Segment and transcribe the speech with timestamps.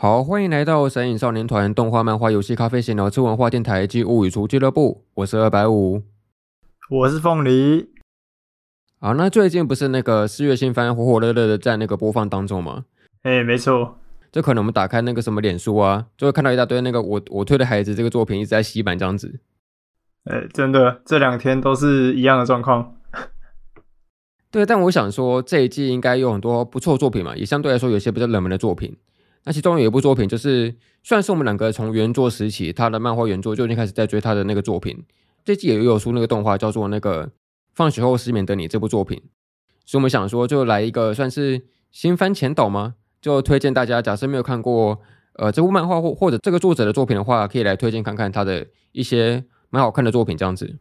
[0.00, 5.04] 好，欢迎来到神影少年团动画、漫画、游戏、咖啡闲聊之文化电台暨物语厨俱乐部。
[5.14, 6.04] 我是二百五，
[6.88, 7.88] 我是凤梨。
[9.00, 12.84] 好，那最近不是那个四月新番火火热热的在那个播放当中吗？
[13.22, 13.98] 哎，没错。
[14.30, 19.40] 就可能我们打开那个什么脸书啊，就会看到一大堆那个我我推的孩子这个作品一直在洗版这样子。
[20.26, 22.94] 哎，真的，这两天都是一样的状况。
[24.52, 28.96] 对，但我想说这一季应该有很多不错作品嘛，也相对来说有些比较冷门的作品。
[29.48, 35.02] 那其中有一部作品，就是算是我们两个从原作时期，他的漫画原作就已经开始在追他的那个作品。
[35.42, 37.26] 这季也有出那个动画，叫做那个
[37.74, 39.22] 《放学后失眠的你》这部作品。
[39.86, 42.96] 所以我们想说，就来一个算是新番前导吗？
[43.22, 45.00] 就推荐大家，假设没有看过
[45.36, 50.76] 呃这部漫画或或者这个作者的作品的话，可以来推荐看看他的一些蛮好看的作品这样子。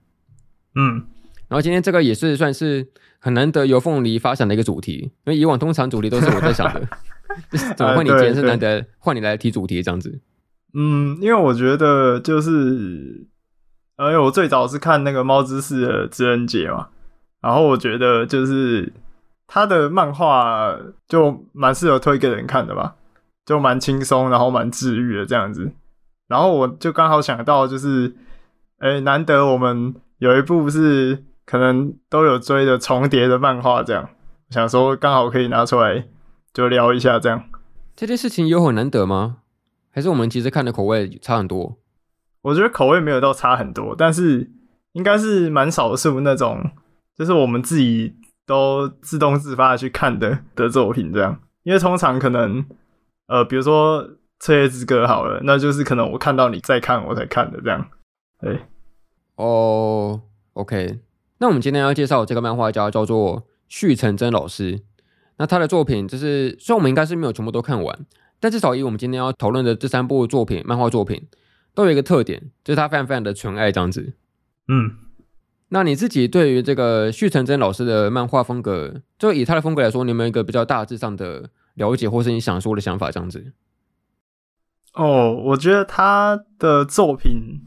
[0.75, 1.05] 嗯，
[1.47, 2.85] 然后今天这个也是算是
[3.19, 6.85] 很难得由凤梨发想的一个主题，因为以往通常主题都是我在想的。
[7.75, 8.05] 怎么换？
[8.05, 10.19] 你今天是难得换你来提主题这样子？
[10.73, 13.25] 嗯，因为我觉得就是，
[13.97, 16.89] 因为我最早是看那个猫之寺的知恩节嘛，
[17.41, 18.91] 然后我觉得就是
[19.47, 22.95] 他的漫画就蛮适合推给人看的吧，
[23.45, 25.71] 就蛮轻松，然后蛮治愈的这样子。
[26.27, 28.13] 然后我就刚好想到，就是，
[28.79, 34.09] 哎，难得我们有一部是可能都有追的重叠的漫画，这样
[34.49, 36.05] 想说刚好可以拿出来。
[36.57, 37.43] 就聊一下这样，
[37.95, 39.43] 这件事情有很难得吗？
[39.91, 41.77] 还是我们其实看的口味差很多？
[42.41, 44.49] 我觉得口味没有到差很多，但是
[44.93, 46.71] 应该是蛮少数那种，
[47.15, 48.15] 就是我们自己
[48.47, 51.39] 都自动自发的去看的的作品这样。
[51.61, 52.65] 因为通常可能，
[53.27, 54.03] 呃，比如说
[54.39, 57.87] 《彻夜之歌》好了，那就是可能我看到你在看我才看的这样。
[58.41, 58.61] 对，
[59.35, 61.01] 哦，OK，
[61.37, 64.81] 那我们今天要介绍这个漫画家叫做旭成真老师。
[65.37, 68.05] 那他的作品就是，虽然我们应该是没有全部都看完，
[68.39, 71.27] 但至少以我们今天要讨论的这三部作品，漫画作品
[71.75, 74.13] 都有一个特点，就是他非常非常的纯爱这样子。
[74.67, 74.95] 嗯，
[75.69, 83.53] 那你自己对于这个旭承真老师的漫画风格，就以他的风格来说，你有没有一个比较大致上的了解，或是你想说的想法这样子？
[84.93, 87.61] 哦，我觉得他的作品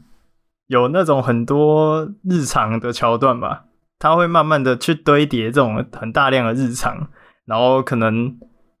[0.67, 3.67] 有那种很多日常的桥段吧，
[3.97, 7.09] 他会慢慢的去堆叠这种很大量的日常。
[7.45, 8.37] 然后可能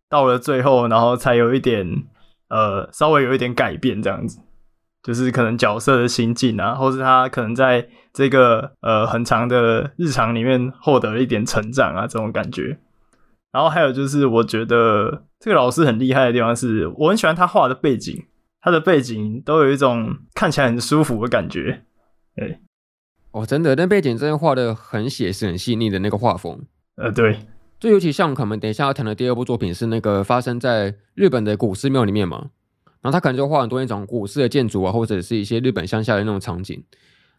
[0.09, 2.03] 到了最后，然后才有一点
[2.49, 4.39] 呃，稍微有一点改变这样子，
[5.03, 12.77] 就是可能角色的心境啊，或是他可能在这个呃很长的日常里面获得了一点成长啊，这种感觉。
[13.51, 18.25] 然后还有就是，我觉得这个老师很厉害的地方是，我很喜欢他画的背景，
[18.61, 21.83] 他的背景都有一种看起来很舒服的感觉。
[22.35, 22.59] 对，
[23.31, 26.65] 哦，真的，那背景真的画的很写实、很细腻的那个画风。
[26.95, 27.39] 呃，对。
[27.81, 32.51] 就尤其像可能等一下要谈的第二部作品是那个发生在日本的古寺庙里面嘛，
[33.01, 36.83] 然后他可能就画很多那种古寺的建筑啊，或者是一些日本乡下的那种场景，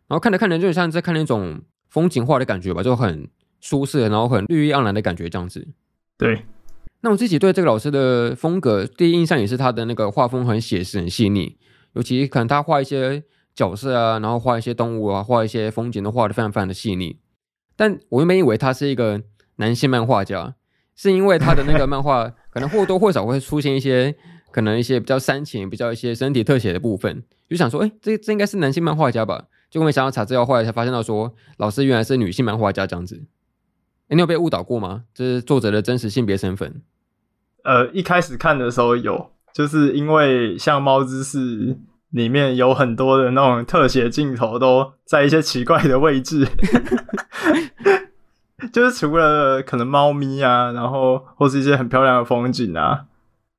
[0.08, 3.28] 然后看着看着就像在看那种风景画的感觉吧，就很
[3.60, 5.69] 舒适，然后很绿意盎然的感觉这样子。
[6.19, 6.44] 对，
[7.03, 11.56] 那我自己对这个老师的风格第一印象也是他的那个画风很写实、很细腻，
[11.92, 13.22] 尤其可能他画一些
[13.54, 17.19] 角色啊，然后画一些动物啊，画一些风景都画的非常非常的细腻，
[17.76, 19.22] 但我原本以为他是一个。
[19.56, 20.54] 男性漫画家
[20.94, 24.14] 是因为他的那个漫画 可能或多或少会出现一些
[24.50, 29.46] 可能一些比较煽情、比较一些身体特写的部分，就想说，哎、这这应该是男性漫画家吧？
[29.70, 33.22] 结果没想到查资料，后来才发现到说，老师原来是女性漫画家这样子。
[34.08, 35.04] 你有被误导过吗？
[35.14, 36.82] 这是作者的真实性别身份？
[37.64, 41.38] 呃，一开始看的时候有，就是因为像《猫之寺》
[42.10, 46.46] 里面有很多的那种特写镜头，都在一些奇怪的位置。
[48.72, 53.05] 就是除了可能猫咪啊，然后或是一些很漂亮的风景啊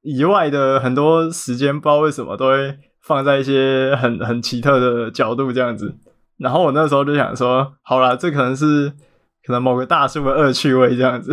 [0.02, 5.96] 以外的很多时间，不知道为什么都会放在一些很很奇特的角度这样子。
[6.38, 8.90] 然后我那时候就想说，好啦，这可能是
[9.46, 11.32] 可能某个大叔的恶趣味这样子。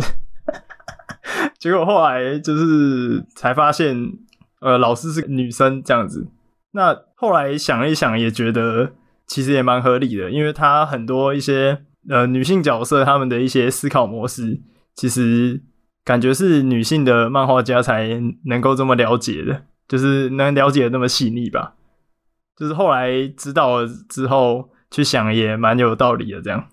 [1.57, 4.13] 结果后来就是才发现，
[4.61, 6.27] 呃，老师是女生这样子。
[6.73, 8.93] 那后来想一想，也觉得
[9.25, 11.83] 其实也蛮合理的，因为他很多一些。
[12.09, 14.59] 呃，女性角色他们的一些思考模式，
[14.95, 15.61] 其实
[16.03, 21.75] 感觉是女性的漫画家才能够这么了解的，就是能了解的那么细腻吧。
[22.57, 26.41] 就是后来知道了之后去想，也蛮有道理的。
[26.41, 26.67] 这样，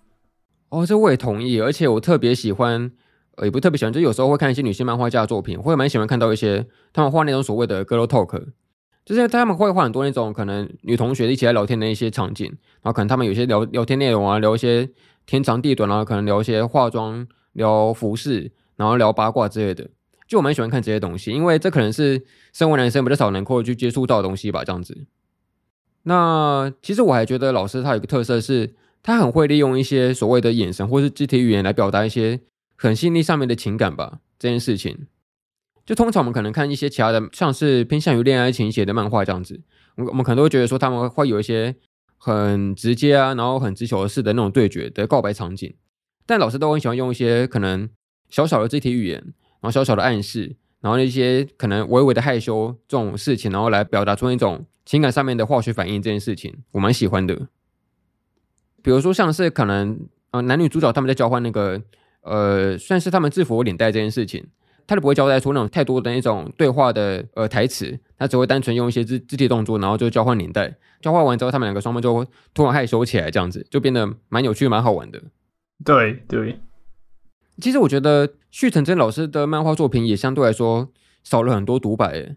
[0.71, 1.61] 哦，这我也同意。
[1.61, 2.91] 而且我特别喜欢，
[3.37, 8.47] 呃，也不特别喜欢，就有时候会看一些女性漫画家的作品，会蛮喜欢看到一些他们画那种所谓的 girl talk。
[9.05, 14.89] 就是他们会画很多那种可能女同学一起来聊天的一些场景，然后可能他们有些聊聊天内容啊，聊一些。
[15.29, 19.91] 天长地短，然后可能聊一些化妆、聊服饰，然后聊八卦之类的。
[20.27, 25.07] 就我蛮喜欢看这些东西，因为这可能是身为男生比较少能够去接触到的东西吧，这样子。
[26.05, 32.41] 那其实我还觉得老师他有个特色是，他很会利用一些所谓的眼神或是肢体语言来表达一些
[32.77, 34.21] 很细腻上面的情感吧。
[34.39, 35.07] 这件事情，
[35.85, 39.61] 就通常我们可能看一些其他的，像是偏向于恋爱情节的漫画这样子，
[39.97, 41.75] 我我们可能都会觉得说他们会有一些
[42.19, 45.73] 很直接啊，然后很直球式的那种对决的告白场景，
[46.27, 47.89] 但老师都很喜欢用一些可能
[48.29, 56.03] 小小的肢体语言，然后小小的暗示，然后一些可能微微的害羞这种事情，然后来表达出一种情感上面的化学反应。
[56.03, 57.49] 这件事情我蛮喜欢的。
[58.83, 59.99] 比如说像是可能
[60.31, 61.81] 呃男女主角他们在交换那个
[62.23, 64.47] 呃算是他们制服领带这件事情，
[64.89, 70.75] 他就不会交代出那种太多的那种对话的呃台词，他只会单纯用一些肢肢体动作，然后就交换领带。
[71.01, 75.23] 交换完之后，他们两个双方就突然害羞起来，这样子就变得蛮有趣、蛮好玩的。
[75.85, 76.59] 对对，
[77.61, 80.89] 其实我觉得旭成真老师的漫画作品也相对来说
[81.23, 82.37] 少了很多独白，诶，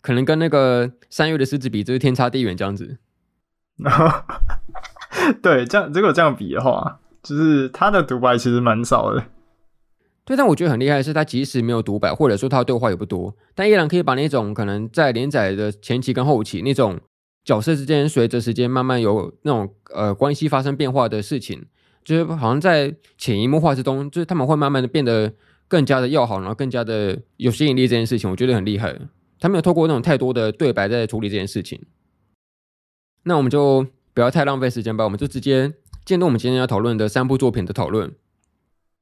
[0.00, 2.98] 可能跟那个三月的狮子比，就是天差地远这样子。
[5.42, 9.24] 对，这样如果这样比的话，就是他的独白其实蛮少的。
[10.30, 17.00] 对，但我觉得很厉害的是，他即使没有独白，或者说他的对话也不多，但依然可以把那种可能在连载的前期跟后期那种
[17.44, 21.66] 角色之间随着时间慢慢有那种呃关系发生变化的事情，
[22.04, 25.32] 就是好像在潜移默化之中，就是他们会慢慢的变得
[25.66, 27.88] 更加的要好，然后更加的有吸引力。
[27.88, 28.96] 这件事情我觉得很厉害，
[29.40, 31.82] 他没有透过那种太多的对白在处理这件事情。
[33.24, 33.84] 那我们就。
[34.12, 35.72] 不要太浪费时间吧，我们就直接
[36.04, 38.12] 进入我们今天要讨论的三部作品的讨论。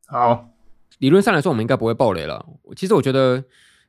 [0.06, 0.50] 好，
[0.98, 2.46] 理论上来说，我们应该不会爆雷了。
[2.76, 3.42] 其实我觉得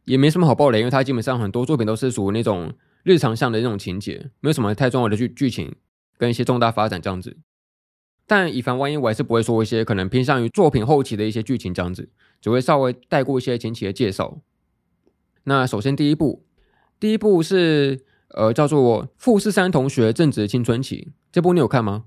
[0.06, 2.74] 也没什么好爆雷，因为它基本上很多作品都是属于那种
[3.04, 5.76] 日常向的那种情节，没有什么太重要的剧剧情
[6.18, 7.38] 跟一些重大发展这样子。
[8.26, 12.10] 但以防万一，我还是不会说一些可能偏向于作品后期的一些剧情这样子，
[12.42, 14.40] 只会稍微带过一些前期的介绍。
[15.44, 16.46] 那首先第一部，
[17.00, 18.06] 第一部是。
[18.36, 22.06] 呃，叫做《富士山同学正值青春期》这部你有看吗？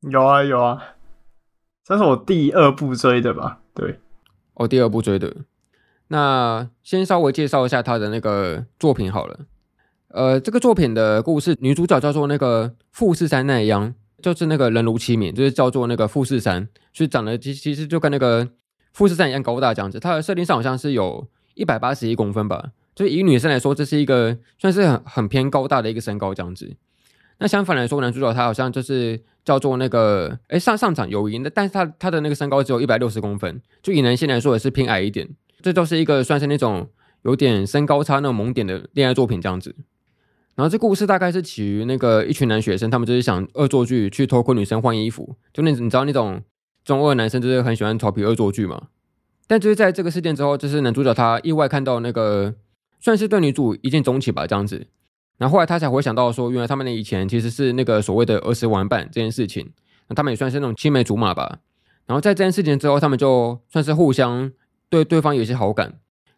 [0.00, 0.96] 有啊有啊，
[1.84, 3.60] 这是我第二部追的吧？
[3.72, 4.00] 对，
[4.56, 5.34] 哦，第二部追的。
[6.08, 9.40] 那先稍微介绍一下他的那个作品好了。
[10.08, 13.92] 呃，这个作品的故事，女主角叫做那个富士山奈央，
[14.22, 18.48] 就是那个人如其名，就是叫做那个富士山，所以长得其其实就跟那个
[18.92, 20.00] 富士山一样高大这样子。
[20.00, 22.70] 它的设定上好像是有一百八十一公分吧。
[22.94, 26.76] 就以女生来说，这是一个算是很很偏高大的一个身高这样子。
[27.38, 35.28] 那相反来说，男主角他好像就是叫做那个，哎，上上场有赢的，但是他他的那个身高只有一百六十公分，就以男性来说也是偏矮一点。
[35.60, 36.88] 这都是一个算是那种
[37.22, 39.74] 有点身高差那种萌点的恋爱作品这样子。
[40.54, 46.40] 然后这故事大概是起于那个一群男学生，他们就是想恶作剧去偷窥女生换衣服，就那你知道那种
[46.84, 48.88] 中二男生就是很喜欢调皮恶作剧嘛。
[49.46, 52.54] 但就是在这个事件之后，就是男主角他意外看到那个。
[52.98, 54.86] 算是对女主一见钟情吧，这样子。
[55.38, 59.70] 然后后来他才回想到说，原来他们的以前其实是那个所谓的儿时玩伴这件事情。
[60.08, 61.58] 那他们也算是那种青梅竹马吧。
[62.06, 64.52] 然后在这件事情之后，他们就算是互相
[64.88, 65.86] 对对方有一些好感。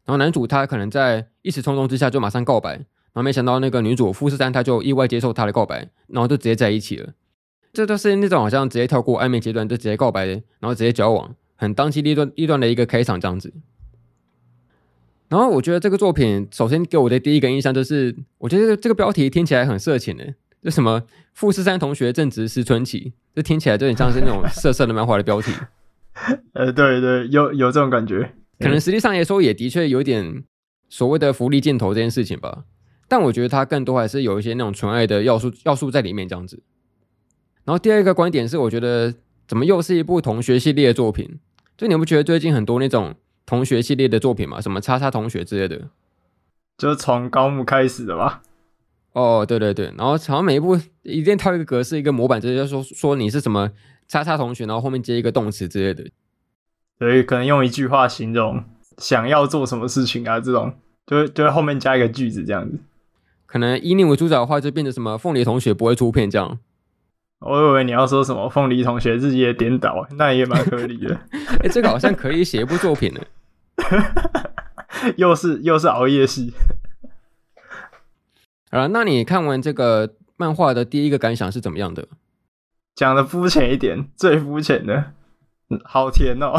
[0.06, 7.12] 然后男主他可能在一时冲动之下就马上告白，然后没想到那个女主富士山他就意外接受他的告白，然后就直接在一起了。
[7.74, 13.52] 这都是那种好像直接跳过暧昧阶段就直接告白，然后直接交往，很当机立断立断的一个开场这样子。
[15.28, 21.02] 然后我觉得这个作品首先给我的第一个印象就是，我觉得这个标题听起来很色情诶，就什么
[21.34, 25.52] 富士山同学正值思春期，这听起来就很像是那种色色的漫画的标题。
[26.54, 28.32] 呃，对对，有有这种感觉。
[28.58, 30.44] 可能实际上来说也的确有点
[30.88, 32.64] 所谓的福利箭头这件事情吧，
[33.06, 36.62] 但我觉得它更多还是有一些那种纯爱的要素要素在里面这样子。
[37.64, 39.14] 然后第二个观点是，我觉得
[39.46, 41.38] 怎么又是一部同学系列的作品？
[41.76, 43.14] 就你不觉得最近很多那种？
[43.48, 45.88] 同学系列的作品嘛，什么叉叉同学之类的，
[46.76, 48.42] 就是从高木开始的吧？
[49.14, 53.70] 哦，对对对，然后好像每一部一定套一个格式，一个模板，直接说说你是什么
[54.06, 56.10] 叉叉同学，然后后面接一个动词之类的，
[56.98, 58.62] 所以可能用一句话形容
[58.98, 60.74] 想要做什么事情啊，这种
[61.06, 62.78] 就就会后面加一个句子这样子。
[63.46, 66.58] 可能以你为主角的话，就变成什么凤梨同学不会出片这样。
[67.40, 71.14] 我以为你要说什么凤梨同学日夜颠倒，那也蛮合理的。
[71.32, 73.20] 哎、欸，这个好像可以写一部作品呢。
[75.16, 76.52] 又是又是熬夜戏。
[78.70, 82.06] 好了，那你看完这个漫画的第一个感想是怎么样的？
[82.94, 85.12] 讲的肤浅一点，最肤浅的，
[85.84, 86.52] 好甜哦。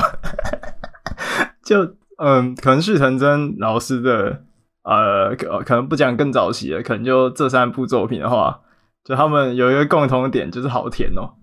[1.64, 4.44] 就嗯，可能是藤真老师的
[4.84, 8.62] 呃，可能不讲更早期的，可能就这三部作品的话，
[9.04, 11.36] 就他们有一个共同点，就是好甜哦。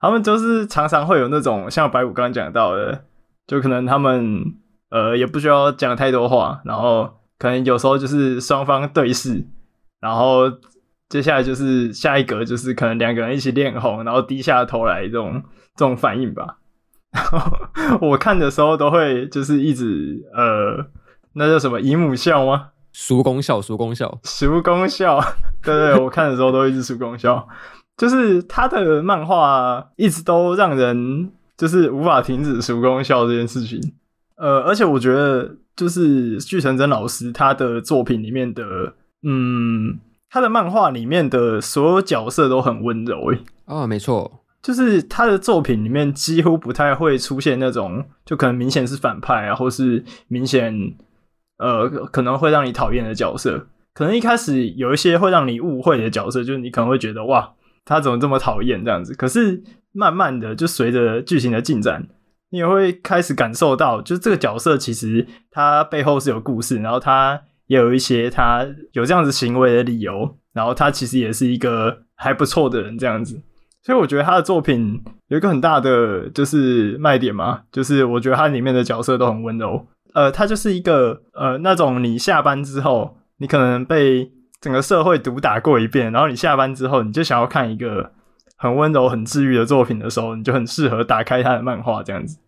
[0.00, 3.04] 他们就是常常会有那种像白骨刚刚讲到的，
[3.46, 4.56] 就可能他们。
[4.94, 9.44] 呃，也不需要讲太多话，然后可能有时候就是双方对视，
[10.00, 10.44] 然后
[11.08, 15.42] 接下来就是下一格就是可能两个人一起脸红，然后低下头来这种
[15.74, 16.58] 这种反应吧。
[17.12, 17.40] 然后
[18.08, 20.86] 我看的时候都会就是一直呃，
[21.32, 22.68] 那叫什么姨母笑吗？
[22.92, 25.20] 叔公笑，叔公笑，叔公笑。
[25.60, 27.48] 对 对，我看的时候都一直叔公笑。
[27.96, 33.80] 就是他的漫画一直都让人就是无法停止叔公笑这件事情。
[34.36, 39.98] 呃，而且我觉得就是具成真老师他的作品里面的，嗯，
[40.30, 43.38] 他的漫画里面的所有角色都很温柔诶。
[43.66, 50.94] 哦，没错，就是他的作品里面几乎不太会出现那种就可能明显是反派啊，或是明显
[51.58, 53.66] 呃可能会让你讨厌的角色。
[53.92, 57.52] 可能一开始有一些会让你误会的角色，就是你可能会觉得哇。
[57.86, 59.12] 他怎么这么讨厌这样子？
[59.12, 59.62] 可是
[59.92, 62.08] 慢慢的，就随着剧情的进展，
[62.54, 73.42] 你也会开始感受到，就是这个角色其实他背后是有故事，然后他也有一些他有这样子行为的理由，然后他其实也是一个还不错的人这样子。
[73.82, 79.84] 所以我觉得他的作品有一个很大的就是卖点嘛，就是我觉得他里面的角色都很温柔。
[80.14, 84.30] 呃，他就是一个呃那种你下班之后，你可能被。
[84.60, 88.12] 整个社会毒打过一遍，然后你下班之后，你就想要看一个
[88.56, 92.38] 很温柔、很治愈的作品的时候，你就很适合打开他的漫画这样子。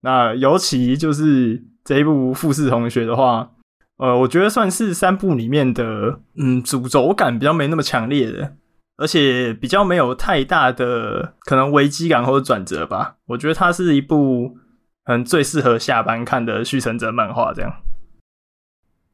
[0.00, 3.50] 那尤其就是这一部《富士同学》的话，
[3.96, 8.54] 呃，我觉得算是三部里面的，嗯，主轴感比较没那么强烈的，
[8.96, 13.16] 而且比较没有太大的可能危机感或者转折吧。
[13.26, 14.56] 我觉得它是一部
[15.04, 17.72] 很最适合下班看的续承者漫画这样。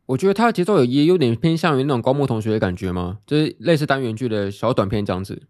[0.07, 3.21] 我觉得他的节奏也有点偏向于那种高木同学的感觉吗？
[3.27, 5.45] 就是类似单元剧的小短片这样子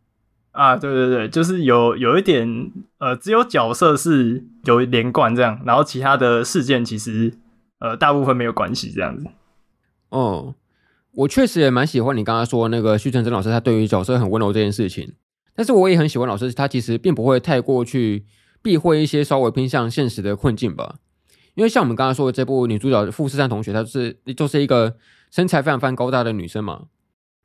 [0.54, 7.34] 啊，对对对，就是有有一点呃，只有角色是有连贯这样，然后其他的事件其实
[7.80, 9.26] 呃大部分没有关系这样子。
[10.11, 10.54] 哦，
[11.12, 15.12] 我确实也蛮喜欢你刚刚说那个徐成真老师他对于角色很温柔这件事情，
[15.56, 18.25] 但是我也很喜欢老师他其实并不会太过去
[18.62, 20.96] 避讳一些稍微偏向现实的困境吧。
[21.56, 24.96] 因为像我们刚刚说的这部女主角富士山同学，她是就是一个
[25.32, 26.84] 身材非常非常高大的女生嘛。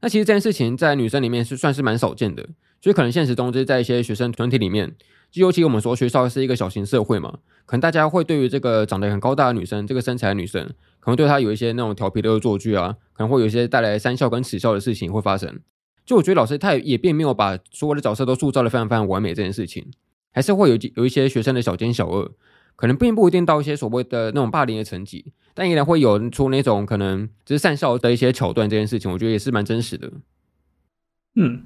[0.02, 2.48] 那其实这件事情在女生里面是算是蛮少见的，
[2.82, 4.96] 所以可能现实中就是在一些学生团体里面，
[5.32, 10.66] 就尤其我们说学校是一个小型社会嘛，可能大家会对于这个长得很高大的女生，这个身材的女生，
[11.00, 15.60] 可能对她有一些那种调皮的恶作剧啊，可能会有一些带来三笑跟耻笑的事情会发生。
[16.06, 19.92] 就我觉得老师他也并没有把所有的角色都塑造的非常非常完美这件事情，
[20.32, 22.32] 还是会有有一些学生的小奸小恶。
[22.76, 28.70] 可能并不一定到一些所谓的那种霸凌的层级，但依然会有出那种可能只是善笑的一些桥段。
[28.70, 30.10] 这件事情，我觉得也是蛮真实的。
[31.36, 31.64] 嗯，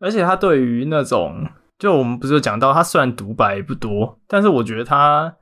[0.00, 1.46] 而且他对于那种，
[1.78, 5.32] 就我们不是有讲到，他虽然独白不多，但是我觉得他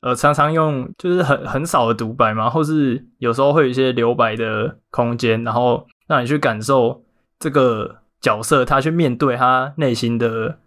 [0.00, 7.04] 呃常常用就是很很少的独白嘛，或是有时候会有一些留白的空间，然后让你去感受
[7.38, 10.58] 这个角色，他去面对他内心的。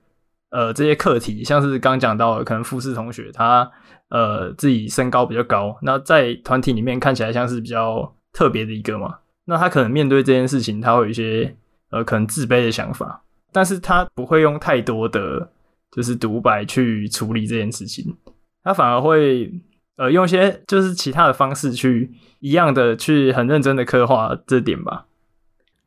[0.52, 3.70] 呃，这些课题像是刚讲到的，可能富士同学他
[4.10, 11.56] 呃自己身高比较高，那在团体里面看起来像是比较特别的一个嘛，那他可能面对这件事情，他会有一些
[11.92, 15.52] 呃可能自卑的想法，但是他不会用太多的
[15.92, 18.16] 就是独白去处理这件事情，
[18.64, 19.52] 他反而会
[19.98, 25.08] 呃用一些就是其他的方式去一样的去很认真的刻画这点吧。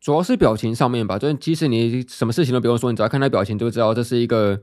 [0.00, 4.60] 主要是表情上面吧，就即使你什么事情都不用说，你只要看他表情就知道这是一个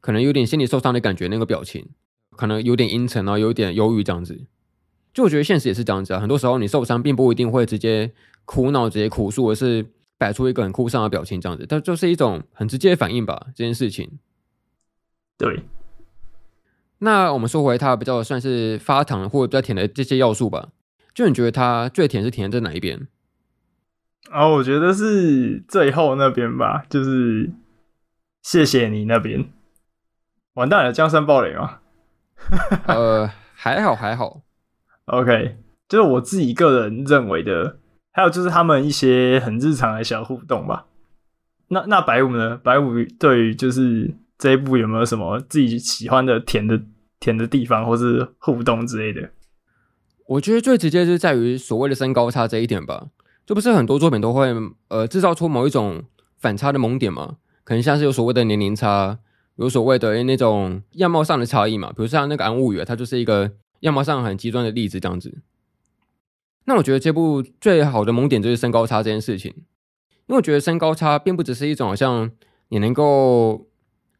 [0.00, 1.28] 可能有点心理受伤的感觉。
[1.28, 1.86] 那个表情
[2.34, 4.46] 可能有点阴沉啊，有点忧郁这样子。
[5.12, 8.10] 就我觉得现实也是这样子啊，很多时候你受伤并不一定会直接
[8.46, 9.84] 哭闹、直接哭诉，而是
[10.18, 13.46] 摆出一个很哭丧的表情这样子，但就是一种很直接的反应吧。
[13.54, 14.18] 这件事情，
[15.38, 15.62] 对。
[16.98, 20.70] 那我们说回它比较算是发糖或者比较甜的这些要素吧，
[21.14, 23.06] 就你觉得它最甜是甜在哪一边？
[24.32, 27.52] 哦，我觉得是最后那边吧，就是
[28.42, 29.48] 谢谢你那边。
[30.54, 31.78] 完蛋了，江山暴雷吗？
[32.88, 34.42] 呃，还好还好。
[35.04, 35.56] OK，
[35.88, 37.78] 就是我自己个人认为的，
[38.18, 40.86] 还有就是他们一些很日常的小互动吧。
[41.68, 42.56] 那那白五呢？
[42.56, 46.82] 白五对于就是这一部有没有什么自己喜欢的甜的
[47.20, 49.30] 甜的地方，或是互动之类的？
[50.26, 53.06] 我觉得最直接就是在于所谓的身高差这一点吧。
[53.46, 54.52] 这不是很多作品都会
[54.88, 56.02] 呃制造出某一种
[56.38, 57.36] 反差的萌点吗？
[57.62, 59.20] 可能像是有所谓的年龄差，
[59.54, 61.90] 有所谓的那种样貌上的差异嘛。
[61.90, 65.38] 比如像那个《安物语》，它就是一个样貌上很极端的例子这样子。
[66.68, 69.50] 那我觉得这部最好的萌点就是身高差这件事情，
[70.26, 72.30] 因为我觉得身高差并不只是一种好像
[72.68, 73.66] 你能够，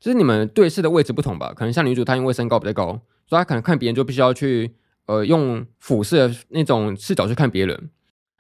[0.01, 1.53] 就是你们对视的位置不同吧。
[1.55, 4.75] 可能像女主她因为身高比较高，所以她可能看别人就必须要去
[5.05, 7.91] 呃用俯视的那种视角去看别人。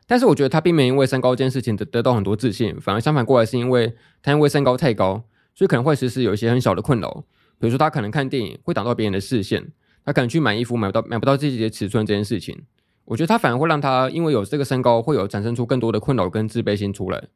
[0.07, 5.23] 但是我觉得她并没有因为身高这件事情得得到很多自信，反而相反过来是因为她因为身高太高，
[5.55, 7.25] 所以可能会时时有一些很小的困扰，
[7.61, 9.71] 比如说她可能看电影会挡到别人的视线，
[10.03, 12.63] 她可能去买衣服买不到买不到自己的尺寸这件事情。
[13.09, 17.29] 我觉得他反而会让他因为有这个身高会有产生出更多的困扰跟自卑心出来。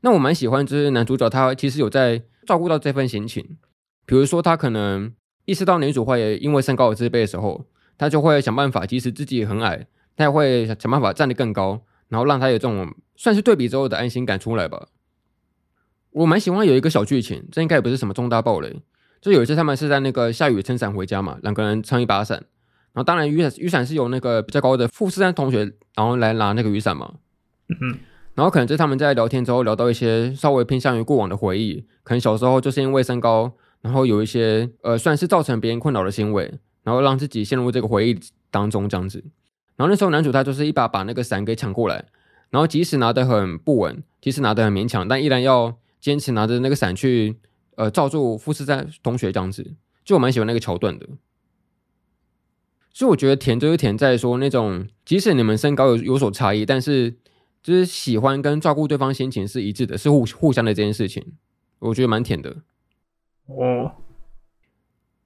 [0.00, 3.58] 那我蛮喜欢就是男主角他其实有在照顾到这份心情，
[4.04, 5.12] 比如说他可能
[5.44, 7.66] 意识到女主会因为身高有自卑的时候，
[7.98, 9.86] 他就会想办法，即使自己很矮。
[10.16, 14.88] 他也会想办法站得更高，然后让他有这种算是对比之后的安心感出来吧。
[16.10, 18.80] 我蛮喜欢有一个小剧情，这应该也不是什么重大暴雷。
[19.20, 22.46] 就有一次他们是在那个下雨撑伞回家嘛，两个人撑一把伞，
[22.96, 27.12] 然后当然雨伞雨伞是由那个比较高的富士山同学然后来拿那个雨伞嘛。
[27.68, 27.98] 嗯，
[28.34, 36.50] 然后可能就是他们在聊天之后聊到一些稍微偏向于过往的回忆，可能小时候就是因为身高，然后有一些呃算是造成别人困扰的行为，
[36.84, 38.18] 然后让自己陷入这个回忆
[38.50, 39.22] 当中这样子。
[39.76, 42.06] 然后那时候男主他就是一把把那个伞给抢过来，
[42.48, 47.36] 然后即使拿得很不稳，即使拿得很勉强，但依然要坚持拿着那个伞去
[47.74, 51.06] 呃罩住富士山同学这样子，就我蛮喜欢那个桥段的。
[52.96, 57.10] 所以我觉得甜就是甜在说那种，即使你们身高有有所差异，但是
[57.62, 61.22] 就是喜欢跟照顾对方心情是一致的，是互互相的这件事情，
[61.80, 62.56] 我觉得蛮甜的。
[63.48, 63.92] 哦。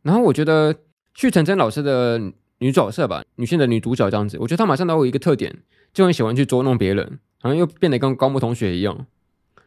[0.03, 0.75] 然后我觉得
[1.15, 2.33] 旭成真老师的。
[2.63, 5.63] 女角色吧，女性的女主角这样子，我觉得她马上都有一个特点，
[5.95, 9.07] 就很喜欢去捉弄别人，好像又变得跟高木同学一样，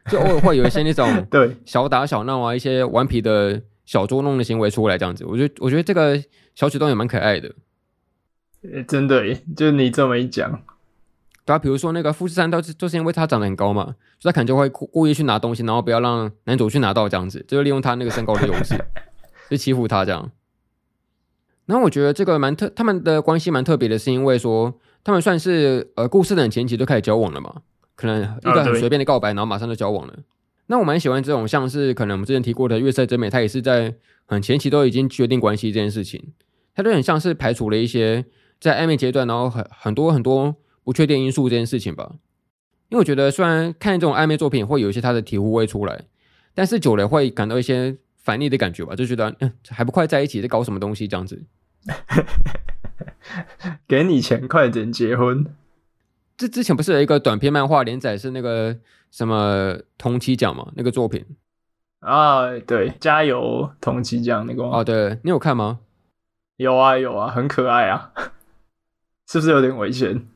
[0.08, 6.22] 就偶尔会有一些那种 对小打小闹啊，一些顽皮的小捉弄的行为出来这样子，我觉得我觉得这个
[6.54, 7.52] 小举动也蛮可爱的。
[8.72, 10.62] 欸、真的耶，就你这么一讲，
[11.44, 18.74] 对啊，比如说那个富士山，都是就是因为他长得很高嘛，所以他可能就会故意去拿东西，然后不要让男主去拿到这样子，就是利用他那个身高的优势，
[19.50, 20.30] 就欺负他这样。
[21.66, 27.62] 然后我觉得这个蛮特，他们的关系蛮特别的，是因为说他们算是呃故事的很前期就开始交往了嘛，
[27.94, 30.14] 可能一个很随便的告白，然后马上就交往了。
[30.66, 33.94] 那我蛮喜欢这种像是可能我们之前提过的月色真美，他也是在
[34.26, 36.32] 很前期都已经决定关系这件事情，
[36.74, 38.24] 他就很像是排除了一些
[38.64, 42.12] 在暧昧阶段，然后很很多很多不确定因素这件事情吧。
[42.88, 46.04] 因为我觉得虽然看这种暧昧作品会有一些他的体会会出来，
[46.54, 47.98] 但是久了会感到一些。
[48.24, 51.44] 烦腻的感觉吧，就觉得嗯，还不快在一起，在搞什么东西这样子？
[53.86, 55.44] 给你钱，快点结婚。
[56.34, 58.78] 这之前不是有一个短篇漫画连载是那个
[59.10, 60.72] 什么同期奖嘛？
[60.74, 61.22] 那个作品
[62.00, 65.80] 啊，对，加油同期奖那个哦，对，你有看吗？
[66.56, 68.10] 有啊有啊，很可爱啊，
[69.26, 70.26] 是不是有点危险？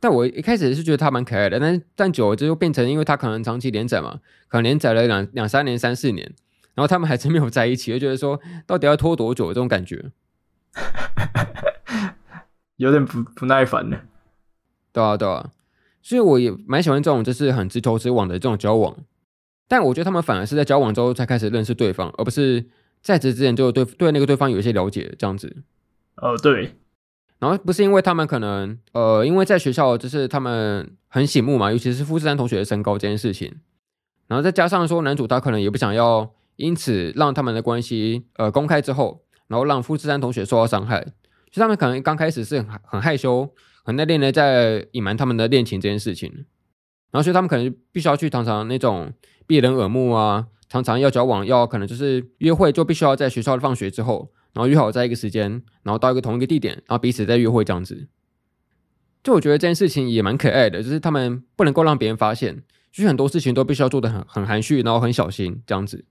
[0.00, 6.32] 但我一开始是觉得他蛮可爱的，但是但久了就变成，因为他可能长期连载嘛，可能连载了两两三年、三四年。
[6.74, 10.10] 然后他们还真没有在一起，就觉得说到底要拖多久这种感觉，
[12.78, 14.00] 有点不不耐烦了。
[14.90, 15.50] 对啊，对啊，
[16.00, 18.96] 所以我也蛮喜欢这种就是很直头直往的这种交往。
[19.68, 22.64] 但我觉得他们反而是在交往之后才开始认识对方，而不是
[23.02, 25.54] 在此之前就对对那个对方有一些了解这样子。
[26.16, 26.74] 哦，对。
[27.42, 33.52] 然后不是因为他们可能呃，因为在学校就是他们很醒目嘛，尤其是富士山同学的身高这件事情。
[34.28, 36.32] 然后再加上说男主他可能也不想要。
[36.56, 41.02] 因此，让他们的关系呃公开之后，然后让富士山同学受到伤害，
[41.50, 43.50] 就他们可能刚开始是很很害羞、
[43.82, 46.30] 很内敛的，在隐瞒他们的恋情这件事情，
[47.10, 49.10] 然后所以他们可能必须要去常常那种
[49.46, 58.08] 避人耳目啊，常常要交往，要可能就是约会，就必须要在学校放学之后，然后约好在一个时间，然后到一个同一个地点，然后彼此再约会这样子。
[59.22, 66.04] 就我觉得这件事情也蛮可爱的，就是他们不能够让别人发现，就是很多事情都必须要做的很很含蓄，然后很小心这样子。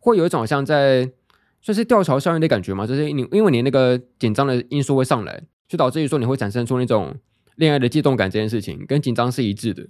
[0.00, 1.12] 会有一种好像在
[1.60, 7.16] 算是吊桥效应的感觉嘛，就是你因为你那个紧张的因素会上来，就导致于说你会产生出那种
[7.54, 9.86] 恋爱的悸动感这件事情，跟紧张是一致的。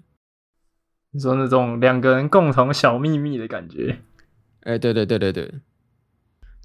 [1.12, 3.98] 你说那种两个人共同小秘密的感觉？
[4.60, 5.50] 哎，对对对对对。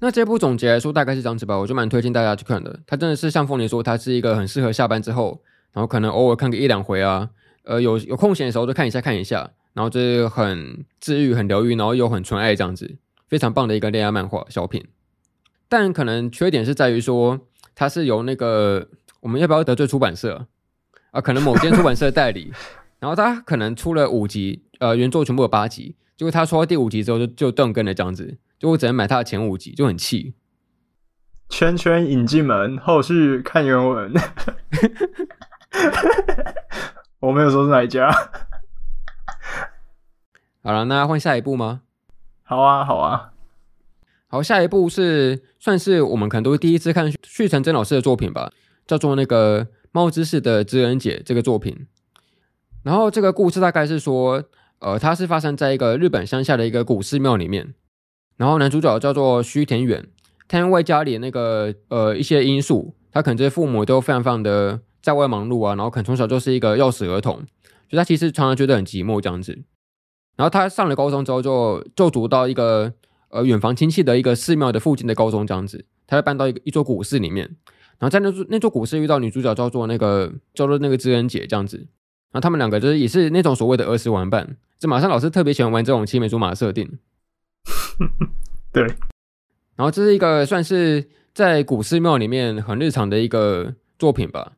[0.00, 2.80] 那这部总结来说大概是这样子吧，我就蛮推荐大家去看的。
[2.86, 5.40] 它真的是像凤梨说，它是一个很适合下班之后，
[5.72, 7.30] 然后可能偶尔看个一两回啊，
[7.64, 12.96] 呃，有有空闲的时候就看一下看一下，然后就是很治愈、很疗愈，然后又很纯爱这样子。
[13.28, 14.82] 非常棒的一个恋爱漫画小品，
[15.68, 17.40] 但可能缺点是在于说，
[17.74, 18.88] 它是由那个
[19.20, 20.46] 我们要不要得罪出版社
[21.10, 21.20] 啊？
[21.20, 22.50] 可能某间出版社代理，
[23.00, 30.34] 然后他可能出了五集，呃，原作全部有八集，结果他出到第五集之后就就断更了，这样子，就我只能买他的前五集，就很气。
[31.48, 34.12] 圈圈引进门，后续看原文。
[37.20, 38.10] 我没有说是哪一家。
[40.62, 41.82] 好了，那换下一部吗？
[42.42, 43.32] 好啊，好啊，
[44.26, 48.52] 好，下一部是算是我们可能都是第一次看旭成真老师的作品吧。
[48.86, 51.86] 叫做那个《猫知识的知恩姐》这个作品。
[52.82, 54.42] 然后这个故事大概是说，
[54.78, 57.74] 呃，它是发生在一个日本乡下的一个古寺庙里面。
[58.38, 60.06] 然后男主角叫做须田远，
[60.46, 67.44] 他因为家里那个呃一些因素，他可能这些父母都非常非常的在外忙碌啊，然后可能从小就是一个要死儿童，所
[67.90, 69.58] 以他其实常常觉得很寂寞这样子。
[70.36, 72.92] 然后他上了高中之后就，就读到一个
[73.30, 77.44] 呃远房亲戚的一个寺庙的附近的高中这样子，他就搬到一个一座古寺里面，
[77.98, 81.78] 然后在那座那座古寺遇到女主角叫做那个叫做那个知恩姐这样子。
[82.30, 86.98] 然后他们两个就是也是那种所谓的儿时玩伴，这马上老师特别喜欢玩这种青梅竹马设定。
[88.72, 88.82] 对，
[89.76, 94.52] 然后这是一个算是在古寺庙里面很日常的一个作品吧。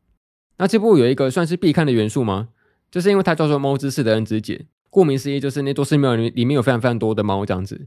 [0.58, 2.48] 那这部有一个算是必看的元素吗？
[2.90, 4.56] 就是因为它叫做《猫知识的恩知姐》，
[4.90, 7.86] 顾名思义就是那座寺庙里里面有非常非常多的猫这样子。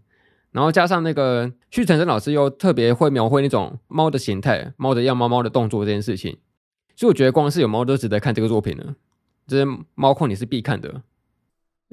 [0.51, 6.37] 然后加上那个须成真老师又特别会描绘那种猫的形态、猫的样猫、猫的动作这件事情，
[6.95, 8.95] 所以我觉得光是有猫都值得看这个作品呢。
[9.45, 11.01] 这些猫控你是必看的，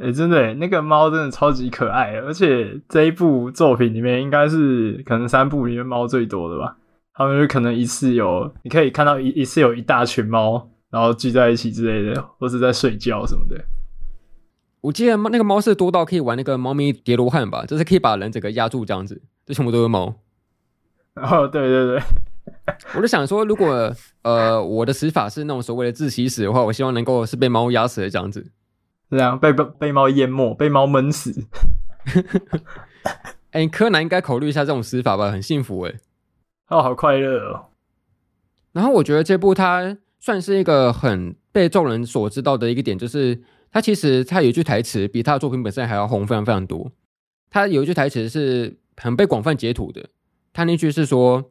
[0.01, 6.77] 哎、欸，真的，那个猫真的超级可爱，而且这一部作品里面应该是可能三部里面猫最多的吧？
[7.13, 13.63] 他们就可能一次有，你可以看到一一次有一大群猫，然后聚在一起之类的，或是在睡觉什么的。
[14.81, 20.15] 我记得那个猫是多到可以玩那个猫咪叠罗汉吧，就是可以把人整个压住这样子，这全部都是猫。
[21.21, 22.03] 哦，对对对。
[22.97, 28.51] 我就想说，如果呃我的死法是那种所谓的窒息死的话，我希望能够是被猫压死的这样子，
[29.11, 31.46] 这样被被被猫淹没，被猫闷死。
[33.51, 35.99] 哎、欸，柯南应该考虑一下这种死法吧，很幸福哎、欸，
[36.68, 37.66] 哦，好快乐哦。
[38.73, 46.92] 然后我觉得这部它算是一个很被众人所知道的一个点，就是它其实它有一句台词比它的作品本身还要红非常非常多。
[47.51, 50.09] 它有一句台词是很被广泛截图的，
[50.53, 51.51] 它那句是说。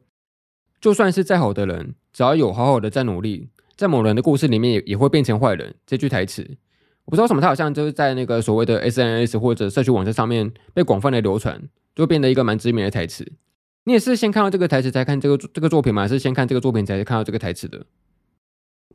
[0.80, 5.74] 就算是再好的人，只要有好好的在努力，在某人的故事里面也也会变成坏人。
[5.84, 6.56] 这句台词，
[7.10, 11.60] 我不知道为什么，他好像就是在那个所谓的 SNS 或者社区网站上面被广泛的流传，
[11.96, 13.26] 就变得一个蛮知名的台词。
[13.82, 16.02] 你也是先看到这个台词才看这个这个作品吗？
[16.02, 17.84] 还是先看这个作品才看到这个台词的？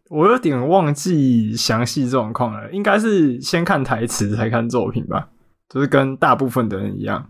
[0.10, 5.28] 我有点忘记详细状况了，应该是先看台词才看作品吧，
[5.68, 7.30] 就是跟大部分的人一样。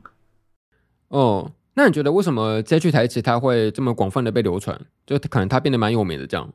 [1.07, 1.51] 哦。
[1.77, 4.79] 那你觉得为什么这句台词它会这么广泛的被流传？
[5.07, 6.53] 就可能它变得蛮有名的这样。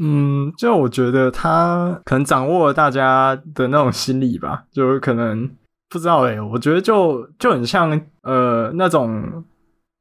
[0.00, 5.48] 嗯，就我觉得他可能掌握了大家的那种心理吧，就可能
[5.88, 9.44] 不知道诶、欸，我觉得就就很像呃那种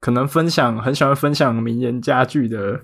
[0.02, 2.80] 可能分享很喜欢分享名言佳句的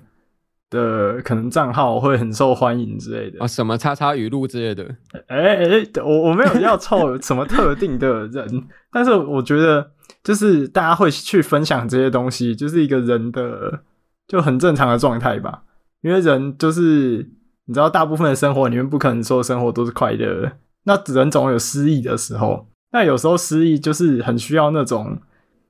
[0.70, 4.84] 的可能账号会很受欢迎之类的啊、哦，什么叉叉语录之类的。
[5.28, 9.90] 哎哎、欸欸，我我没有要凑什么特定的人，但是我觉得。
[10.22, 13.80] 就是大家会去分享这些东西，就是一个人的
[14.28, 15.64] 就很正常的状态吧。
[16.02, 17.28] 因为人就是
[17.64, 20.52] 你知道，大部分的生活里面不可能说生活都是快乐的，
[20.84, 22.68] 那人总有失意的时候。
[22.92, 25.18] 那有时候失意就是很需要那种，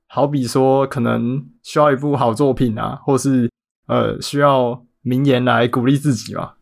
[0.08, 3.48] 好比说可能需要一部好作品啊，或是
[3.86, 6.54] 呃需要名言来鼓励自己嘛。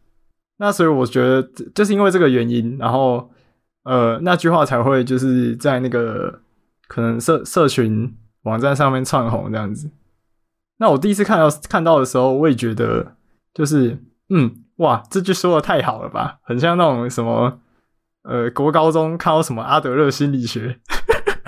[0.59, 1.43] 那所以我觉得
[1.75, 3.31] 就是因为这个原因，然后
[3.85, 6.41] 呃那句话才会就是在那个。
[6.91, 9.89] 可能社社群网站上面窜红这样子，
[10.79, 13.15] 那我第一次看到看到的时候，我也觉得
[13.55, 17.61] 就是嗯哇，这句说的太好了吧，很像那种什么
[18.23, 20.79] 呃国高中看到什么阿德勒心理学，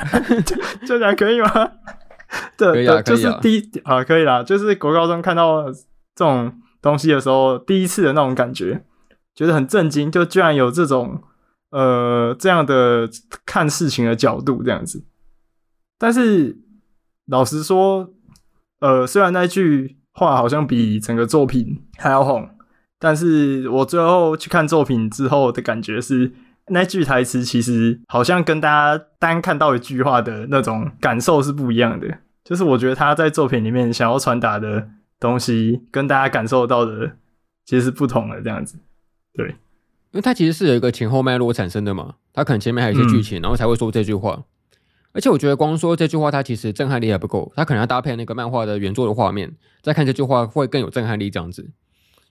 [0.87, 1.49] 就这样可以吗？
[2.57, 8.85] 对，对，就是第一啊可以啦，就是国高中看到这种东西的时候，第一次的那种感觉，
[9.35, 11.23] 觉得很震惊，就居然有这种
[11.71, 13.09] 呃这样的
[13.47, 15.05] 看事情的角度这样子。
[15.99, 16.59] 但是
[17.27, 18.11] 老实说，
[18.81, 22.49] 呃，虽然那句话好像比整个作品还要哄，
[22.99, 26.33] 但是我最后去看作品之后的感觉是，
[26.69, 32.19] 那句台词其实好像跟大家单看到一句话的那种感受是不一样的。
[32.45, 34.88] 就是我觉得他在作品里面想要传达的
[35.21, 37.12] 东西，跟大家感受到的
[37.65, 38.77] 其实是不同的这样子。
[39.35, 39.55] 对，因
[40.15, 44.43] 为他其实是有一个前后脉络产生的嘛，他可能前面还有一些剧情，嗯、然后才会说这句话。
[45.15, 51.71] 而且我觉得光说这句话，它其实震撼力还不够，它可能要搭配那个漫画的原作的画面，再看这句话会更有震撼力这样子。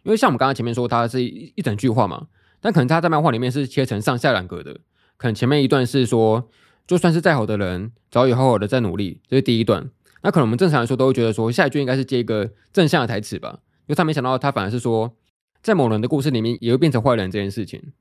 [0.04, 2.28] 因为像我们刚刚前面说，它是一一整句话嘛，
[2.60, 4.80] 但可能它在漫画里面是切成上下两格的，
[5.18, 6.50] 可能前面一段是说，
[6.88, 9.90] 就算是再好的人，早已好好的在努力，这是第一段。
[10.24, 15.16] 那可能我们正常来说都会觉得说，下一句应该是接一个正向的台词吧，因为他没想到他反而是说，
[15.64, 17.94] 在某人的故事里面也会变成坏人这件事情。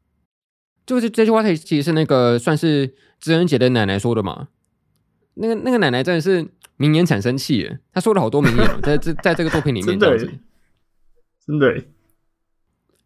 [0.86, 4.48] 就是这句话，它其实是那个算是知恩姐的奶奶说的嘛。
[5.34, 10.30] 那个那个奶奶真的是名言产生器耶，她说了好多名言，在这在这个作品里面这样子，
[11.50, 11.86] 真的，真的。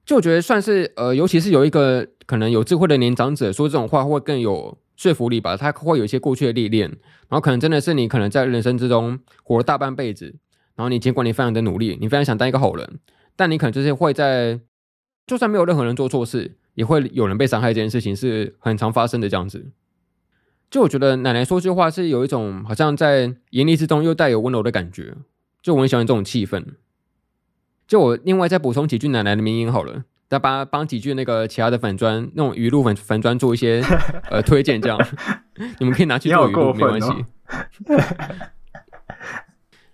[0.05, 5.57] 就我觉得算是呃，尤其是有一个可能有智慧的年长者说这种话会更有说服力吧。
[5.57, 6.91] 他会有一些过去的历练，
[7.29, 10.27] 然后可能真的是你可能在人生之中活了大半辈子，
[10.77, 12.99] 然后你尽管你非常的努力，你非常想当一个好人，
[13.35, 14.61] 但你可能就是会在
[15.27, 19.73] 就算没有任何人做错事，也会有人被伤害这件事情是很常发生的这样子。
[20.71, 25.15] 就我觉得奶奶说句话是有一种好像在严厉之中又带有温柔的感觉，
[25.63, 26.63] 就我很喜欢这种气氛。
[27.87, 33.83] 就我另外再补充几句奶奶的名言好了，再帮帮几句那个其他的粉砖那种语录粉粉砖做一些
[34.31, 34.99] 呃推荐，这样
[35.79, 37.09] 你们可以拿去做语录，哦、没关系。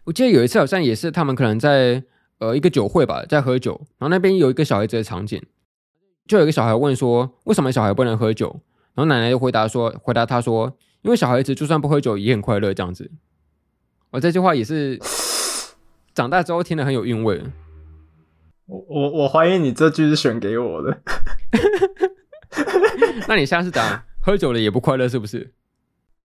[0.05, 2.03] 我记得有一次好像也是他们可能在
[2.39, 5.43] 呃一个酒会吧，在喝酒，然后那边有一个小孩子的场景，
[6.27, 8.61] 就有一个小孩问说，为什么小孩不能喝酒？
[8.95, 13.11] 然后奶奶就回答说，回答他说，因为小孩子就算不喝酒也很快乐这样子。
[14.11, 14.99] 我这句话也是
[16.15, 17.43] 长大之后听得很有韵味。
[18.71, 20.97] 我我我怀疑你这句是选给我的，
[23.27, 25.53] 那你下次打喝酒了也不快乐是不是？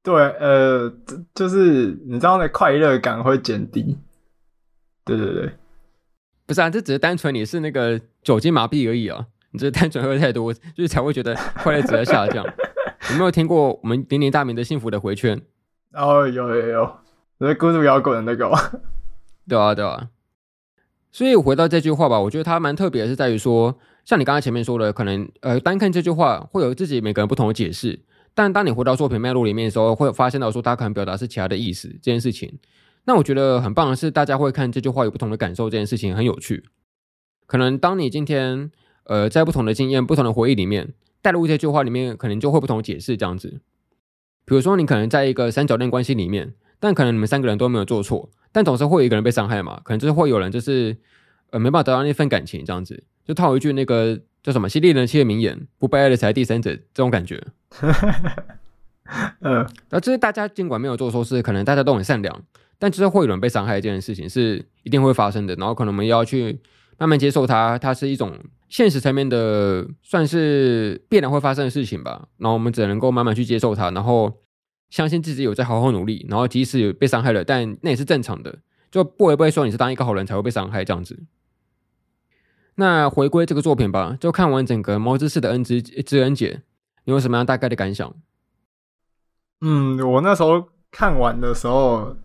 [0.04, 0.94] 对，呃，
[1.34, 3.98] 就是你知道那快乐感会减低。
[5.04, 5.52] 对对对，
[6.46, 12.46] 不是啊，这只是单纯你是那个酒精麻痹而已啊，你这单纯喝太多，就是才会觉得快乐值在下降。
[13.10, 15.42] 有没有听过我们鼎鼎大名的幸福的回圈？
[15.94, 16.98] 哦，有有有，
[17.40, 18.60] 那孤独摇滚的那个吗？
[19.50, 20.10] 对啊对啊。
[21.15, 23.73] 所以回到这句话吧，我觉得它蛮特别的，是在于说，
[24.04, 27.97] 像你刚才前面说的，可能呃单看这句话会有自己每个人不同的解释，
[28.34, 32.60] 但当你回到作品脉络里面的时候，会发现到说它可能表达是其他的意思这件事情。
[33.06, 36.65] 那我觉得很棒的是，大家会看这句话有不同的感受，这件事情很有趣。
[37.47, 38.69] 可能当你今天
[39.06, 43.62] 呃在不同的经验、不同的回忆里面带入这句话里面，可能就会不同的解释这样子。
[44.43, 48.30] 比如说你可能在一个三角恋关系里面，但可能你们三个人都没有做错。
[48.52, 50.95] 但总是会有一个人被伤害嘛，可能就是会有人就是
[51.50, 57.43] 呃没办法得到那份感情，这样子就套一句那个叫什么犀利人妻的名言：“不被爱的才第三者。”这种感觉。
[59.41, 62.43] 嗯， 那这是大家尽管没有做错事，可能大家都很善良，
[62.78, 65.56] 但就是会有人被伤害这件事情是一定会发生的。
[65.56, 66.60] 然后可能我们要去
[67.00, 72.28] 慢慢接受它，它是一种现实层面的算是必然会发生的事情吧。
[72.38, 74.32] 然后我们只能够慢慢去接受它，然后。
[74.96, 81.20] 相信自己有在好好努力，然后即使有被伤害了，但那也是正常的，就不会不会说你是当一个好人才会被伤害这样子。
[82.76, 86.62] 那回归这个作品吧，就看完整个猫之士的恩之知恩解，
[87.04, 88.16] 你有什么样大概的感想？
[89.60, 92.16] 嗯，我那时候看完的时候，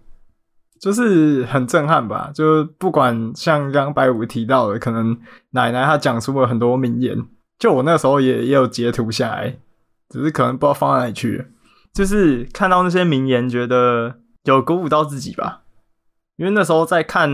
[0.78, 2.30] 就是很震撼吧。
[2.32, 7.26] 就是不管像刚刚白五提到的，可能奶奶她讲出了很多名言，
[7.58, 9.58] 就我那时候也也有截图下来，
[10.08, 11.44] 只是可能不知道放在哪里去了。
[11.92, 15.62] 就是看到那些名言，觉得有鼓舞到自己吧。
[16.36, 17.30] 因为那时候在看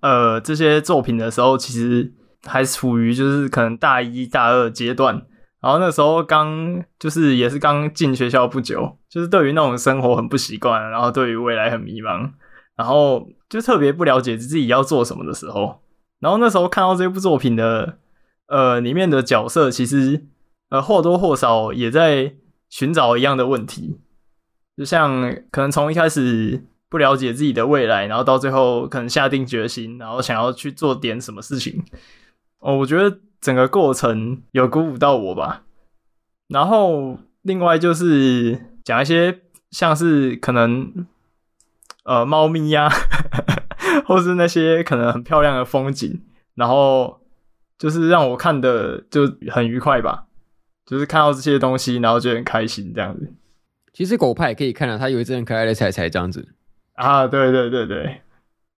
[0.00, 2.12] 呃这些作品的时候，其实
[2.44, 5.14] 还处于就是可能大一大二阶段，
[5.60, 12.30] 然后那时候刚就是也是刚进学校不久，就是对于那种生活很不习惯，然后对于未来很迷茫，
[12.76, 15.82] 然后就特别不了解自己要做什么的时候，
[16.20, 17.98] 然后那时候看到这部作品的
[18.46, 20.24] 呃里面的角色，其实
[20.70, 22.36] 呃或多或少也在。
[22.68, 23.98] 寻找一样的问题，
[24.76, 31.84] 就像可能从一开始不了解自己的未来，然后到最后可能下定决心，然后想要去做点什么事情。
[32.60, 35.64] 哦，我觉得整个过程有鼓舞到我吧。
[36.48, 41.06] 然后另外就是讲一些像是可能
[42.04, 42.88] 呃猫咪呀，
[44.06, 46.22] 或是那些可能很漂亮的风景，
[46.54, 47.20] 然后
[47.78, 50.27] 就是让我看的就很愉快吧。
[50.88, 53.30] 就是看到这些东西，然后就很开心这样子。
[53.92, 56.48] 其实狗派也可以看到，它有一只很可爱的彩彩这样子
[56.94, 58.22] 啊，对对对对。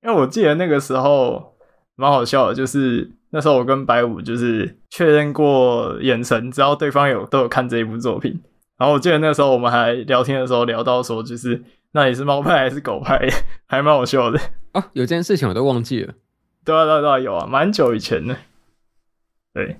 [0.02, 1.56] 因为我记得那个时候
[1.95, 8.41] 蛮好笑的，就是那时候我跟白五就是确认过眼神，知道对方有都有看这一部作品。
[8.78, 13.28] 然后我记得那时候我们还聊天的时候聊到说，就是那你是猫派还是狗派，
[13.67, 14.39] 还蛮好笑的。
[14.72, 16.13] 哦，有这件事情我都忘记了。
[16.63, 18.38] 对啊对啊对啊，有啊，蛮久以前的。
[19.54, 19.78] 对。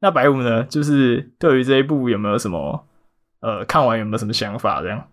[0.00, 0.64] 那白五呢？
[0.64, 2.86] 就是对于这一部有没有什么
[3.40, 4.80] 呃，看完有没有什么想法？
[4.80, 5.08] 这样，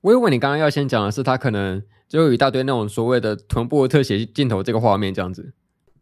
[0.00, 5.54] 我以为你刚刚要先讲的是他可能就有一大堆那种所谓的臀部特写镜头这个画面这样子。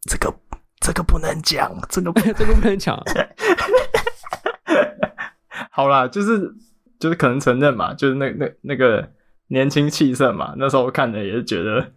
[0.08, 0.34] 这个
[0.80, 3.00] 这个不能讲，这个 这个不能讲。
[5.70, 6.54] 好啦，就是
[6.98, 9.10] 就是可能承认嘛，就是那那那个
[9.48, 11.92] 年轻气盛嘛，那时候看的也是觉得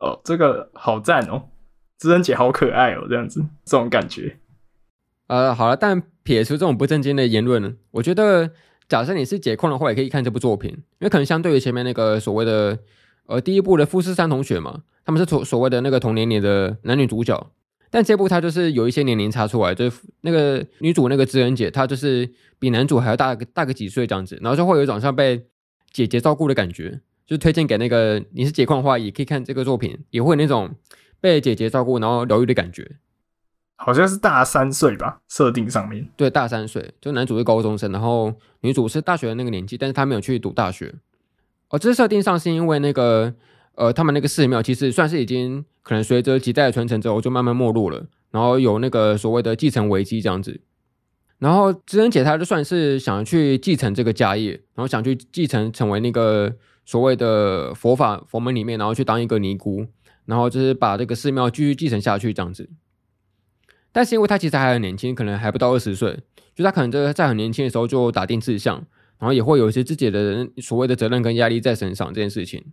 [0.00, 1.50] 哦，这个好赞哦，
[1.98, 4.38] 知恩姐好可爱哦，这样子这种感觉。
[5.26, 8.50] 呃，好了，但撇除这种不正经的言论呢，我觉得，
[8.88, 12.78] 假设你是解控的话，也可以看这部作品，因为可能相对于前面那个所谓的，
[13.26, 17.50] 呃，第一部的富士山同学嘛，他们是所所谓的那个同年龄的男女主角，
[17.90, 25.46] 但这部它就是有一些年龄差出来，就是那个女主那个知恩姐，她就是比男主还要大个大个几岁这样子，然后就会有一种像被
[25.90, 30.74] 姐姐照顾的感觉，就推荐给那个你是解控的话，也可以看这个作品，也会有那种
[31.20, 32.96] 被姐姐照顾然后疗愈的感觉。
[33.76, 36.08] 好像是大三岁吧，设定上面。
[36.16, 40.94] 对，大三岁，就男主是高中生，然后女主是大学的那个年纪，但是他没有去读大学。
[41.70, 43.34] 哦，这设定上是因为那个，
[43.74, 50.60] 呃，他们那个寺庙其实算是已经可能随着几代的传承之后就慢慢没落了，然后有那个所谓的继承危机这样子。
[51.38, 56.54] 然后知恩姐她就算是想去继承这个家业，然后想去继承成为那个
[56.86, 59.84] 所谓的佛法佛门里面，然后去当一个尼姑，
[60.26, 62.70] 然后就是把这个寺庙继续继承下去这样子。
[63.94, 66.18] 但是因为他其实还很年轻，可能还不到二十岁，
[66.52, 68.74] 就他可能在在很年轻的时候就打定志向，
[69.20, 72.64] 然后也会有一些自己的所谓的责任跟压力在身上这件事情。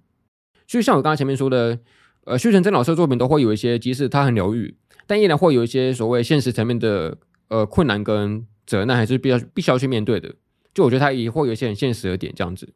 [0.68, 1.78] 所以像我刚刚前面说的，
[2.24, 7.16] 呃，须成真老师的作品都会有一些，即使他很疗愈，但依然会有一些所谓现实层面的
[7.50, 10.34] 呃困难跟责难，还是必要必须要去面对的。
[10.74, 12.74] 就我觉得他也会有一些很现实的点这样子。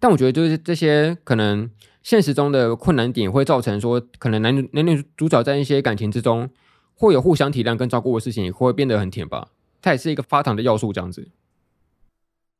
[0.00, 1.70] 但我觉得就是这些可能
[2.02, 6.50] 现实中的困难点会造成说，可能男女男女主角在一些感情之中。
[6.98, 9.48] 会有互相体谅跟照顾的事情，也会变得很甜吧？
[9.80, 11.28] 它也是一个发糖的要素，这样子。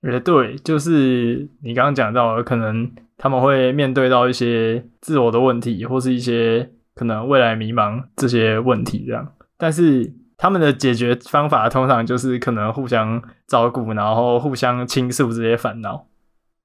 [0.03, 9.35] 也对，就是你刚刚讲到的，可能他们会面对到一些自我的问题，或是一些可能未来迷茫这些问题，这样。
[9.57, 16.07] 但是他们的解决方法通常就是可能互相照顾，然后互相倾诉这些烦恼，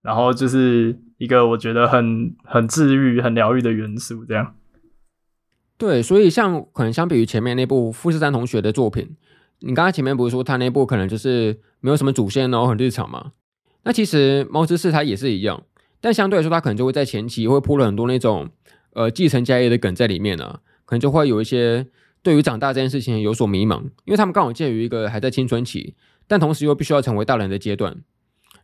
[0.04, 4.54] 然后就是一个我觉得很很治愈、很疗愈的元素，这样。
[5.84, 9.18] 对，所以像可能相比于前面那部富士山同学的作品，
[9.60, 13.34] 你刚才前面不是说他那部可能就是没有什么主线，然后很日常嘛？
[13.84, 15.62] 那其实猫之寺他也是一样，
[16.00, 18.50] 但相对来说他可能就会在前期会铺了很多那种
[18.94, 21.86] 呃继承家业的梗在里面啊，可能就会有一些
[22.22, 25.96] 对于长大这件事情有所迷茫，因为他们刚好介于一个还在青春期，
[26.30, 27.98] 但同时又必须要成为大人的阶段，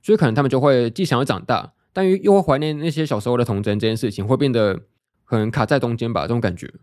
[0.01, 4.83] 所以可能他们就会既想要长大，但又又会怀念那些小时候的童真这件事情，会变得
[5.25, 6.73] 很卡在中间吧，这种感觉。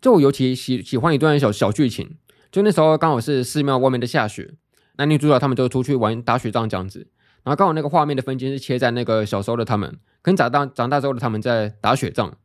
[0.00, 2.16] 就我尤其喜喜欢一段小小剧情，
[2.52, 4.54] 就那时候刚好是寺庙外面的下雪，
[4.96, 7.08] 男女主角他们就出去玩打雪仗这样子，
[7.42, 12.36] 然后刚好那个画面的分镜是切在那个小时候的他们跟长大长大之后的他们在打雪仗，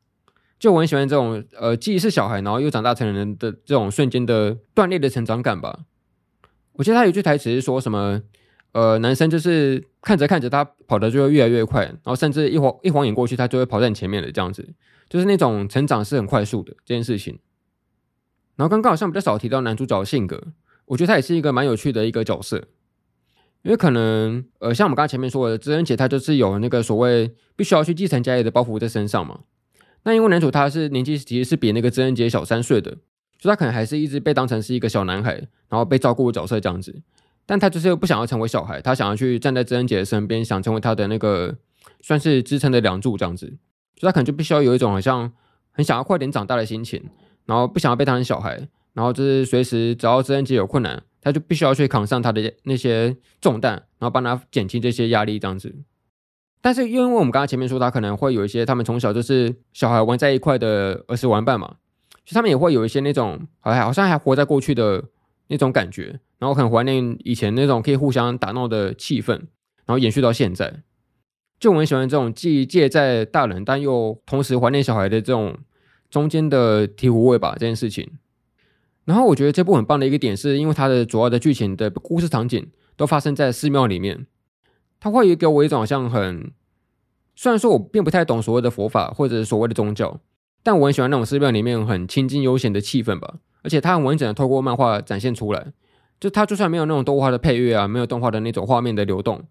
[0.59, 5.79] 就我很喜欢这种呃既是小孩然后又长大成人的这种瞬间的断裂的成长感吧。
[6.73, 8.21] 我记得他有句台词是说什么
[8.71, 14.67] 呃男生就是看着看着他跑的就会越来越快，然后甚至一晃一晃眼过去他就会跑在你前面的这样子。
[15.11, 17.37] 就是那种成长是很快速的这件事情，
[18.55, 20.41] 然后刚刚好像比较少提到男主角的性格，
[20.85, 22.69] 我觉得他也是一个蛮有趣的一个角色，
[23.63, 29.41] 因为可能呃像我们刚刚前面说的，知恩姐她就是有那个所谓必须要去继承家业的包袱在身上嘛。
[30.03, 32.91] 那因为男主他是年纪其实是比那个知恩姐小三岁的，
[33.37, 35.33] 所以他可能还是一直被当成是一个小男孩，
[35.67, 37.01] 然后被照顾的角色这样子。
[37.45, 41.57] 但他就是又不想要成为小孩，他想要去站在知恩姐的身边，想成为他的那个
[41.99, 43.57] 算是支撑的梁柱这样子。
[44.01, 45.31] 所以他可能就必须要有一种好像
[45.69, 46.99] 很想要快点长大的心情，
[47.45, 55.75] 然后不想要被当成小孩，然后就是随时只要知恩姐有困难，他就必须要去扛上他的那些重担，然后帮他减轻这些压力这样子。
[56.61, 61.75] 但是因为我们刚刚前面说他可能会有一些他们从小就是小孩玩在一块的儿时玩伴嘛，
[62.25, 65.03] 就他们也会有一些那种好像好像还活在过去的
[65.49, 69.33] 那种感觉，然后很怀念以前那种可以互相打闹的气氛，
[69.85, 70.81] 然后延续到现在。
[71.61, 75.55] 就我很喜欢这种既介在大人，但又同时怀念小孩的这种
[76.09, 78.09] 中间的醍醐味吧，这件事情。
[79.05, 84.25] 然后我觉得这部很棒的一个点，是因为它的主要的剧情的故事场景都发生在寺庙里面，
[84.99, 86.51] 它会给我一种好像很，
[87.35, 90.19] 虽然说我并不太懂所谓的佛法或者所谓的宗教，
[90.63, 93.35] 但我很喜欢那种寺庙里面很清静悠闲的气氛吧。
[93.61, 95.71] 而且它很完整的透过漫画展现出来，
[96.19, 99.43] 就它就算没有那种动画的配乐啊，没有动画的那种画面的流动。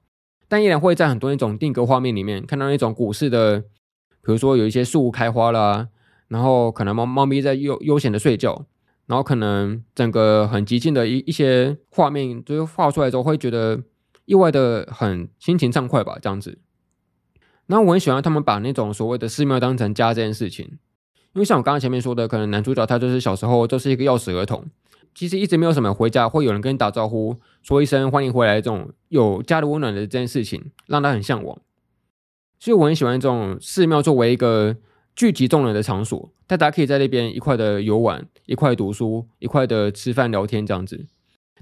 [0.51, 5.87] 但依然会在很多那种定格画面里面看到那种古式的，比如说有一些树开花啦，
[6.27, 8.67] 然后可能猫猫咪在悠悠闲的睡觉，
[9.07, 13.81] 然后可能整个很寂静的一一些画面，就是画出来之后会觉得
[14.25, 16.59] 意外的很心情畅快吧，这样子。
[17.67, 20.67] 然后我很喜欢他们把那种所谓的寺庙当成家这件事情，
[21.33, 24.65] 因为像我刚刚前面说的，可能男主角他就是小时候就是一个钥匙儿童。
[25.15, 31.61] 其实一直没有什么回家会有人跟你打招呼，说一声欢迎回来这种有家的温暖的这件事情，让他很向往。
[32.59, 34.77] 所以我很喜欢这种寺庙作为一个
[35.17, 41.07] 聚集众人的场所，大家可以在那边一块的游玩，一块读书，一块的吃饭聊天这样子。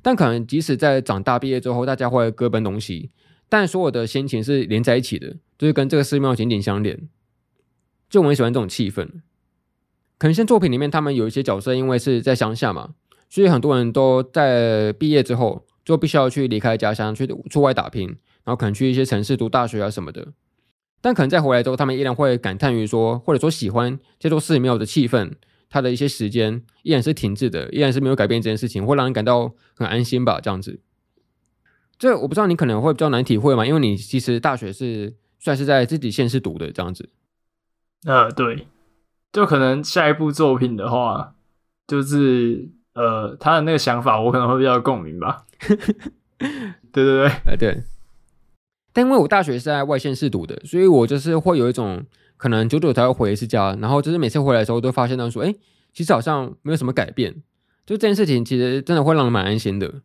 [0.03, 3.11] 但可能即使在长大毕业之后，大家会各奔东西，
[3.49, 7.09] 但所有的心情是连在一起的，就是跟这个寺庙紧紧相连。
[8.09, 9.09] 就我很喜欢这种气氛。
[10.17, 12.95] 可能像作品里面他们有一些角色，因为是在乡下嘛，
[13.29, 18.09] 所以很多人都在毕业之后就必须要去离开家乡，去出外打拼，
[18.45, 20.29] 然后可能去一些城市读大学啊什么的。
[21.01, 25.33] 但可能在回来之后，他们依然会感叹于说，或者说喜欢这座寺庙的气氛，
[25.71, 30.81] 它的一些时间依然是停滞的，依然是没有改变这件事情，会让人感到很安心吧，这样子。
[31.99, 37.11] 这我不知道你可能会比较难体会嘛，因为你其实大学是算是在自己县市读的这样子。
[38.05, 38.67] 呃，对，
[39.33, 41.35] 就可能下一部作品的话，
[41.87, 45.45] 就是呃他的那个想法，我可能会比较共鸣吧。
[46.93, 47.83] 对对对，哎对。
[48.93, 52.05] 但因为我大学是在外县市读的，所以我就是会有一种
[52.37, 55.55] 可能久久才会回一次家，然后就是每次回来的时候都发现到说，哎，
[55.93, 57.35] 其实好像没有什么改变，
[57.87, 60.03] 就这件事情其实真的会让人蛮安心的。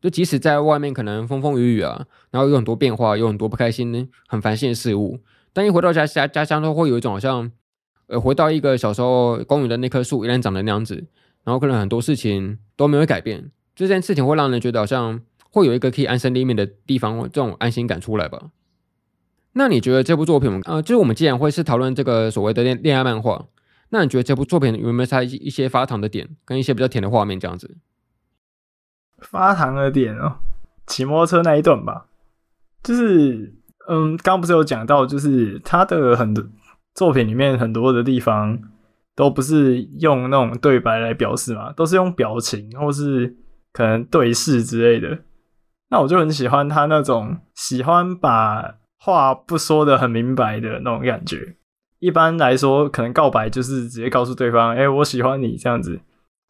[0.00, 5.18] 就即使在外面可能风风雨雨啊，然后有很多变化，有很多不开心、很烦心的事物，
[5.52, 7.50] 但一回到家家家乡，都会有一种好像，
[8.06, 11.04] 呃，回到一个小时候公园的那棵树依然长的那样子，
[11.46, 15.20] 然后可能很多事情都没有改变，这件事情会让人觉得好像
[15.52, 18.50] 会有一个可以安身立命的地方，这种安心感出来吧。
[19.52, 23.46] 那你觉得这部作品，呃，就是我们既然会是讨论这个所谓的恋恋爱漫画，
[23.90, 27.76] 那你觉得这部作品有没有它一些发糖的点，跟一些比较甜的画面这样子？
[29.18, 30.38] 发糖的点哦，
[30.86, 32.06] 骑摩托车那一段吧，
[32.82, 33.54] 就是
[33.88, 36.44] 嗯，刚不是有讲到，就是他的很多
[36.94, 38.58] 作品里面很多的地方
[39.16, 43.34] 都不是用那种对白来表示嘛，都是用表情或是
[43.72, 45.18] 可能对视之类的。
[45.90, 51.56] 那我就很喜欢他那种喜欢把话不说得很明白的那种感觉。
[51.98, 56.00] 一般来说，可能告白就是直接告诉对方，哎、我喜欢你这样子。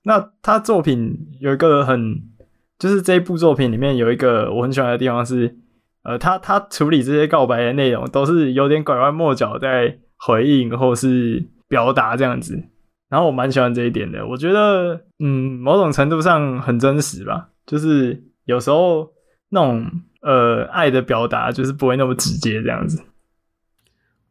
[0.05, 2.37] 那他作品有一个很。
[2.79, 5.57] 就是这一部作品里面有一个我很喜欢的地方是，
[6.03, 12.69] 呃，他他处理这些告白的内容都是有点拐弯抹角在回应或是表达这样子，
[13.09, 14.27] 然后我蛮喜欢这一点的。
[14.27, 17.51] 我觉得，嗯，某种程度上很真实吧。
[17.67, 19.13] 就是有时候
[19.49, 19.91] 那种
[20.21, 23.03] 呃爱的表达就是不会那么直接这样子。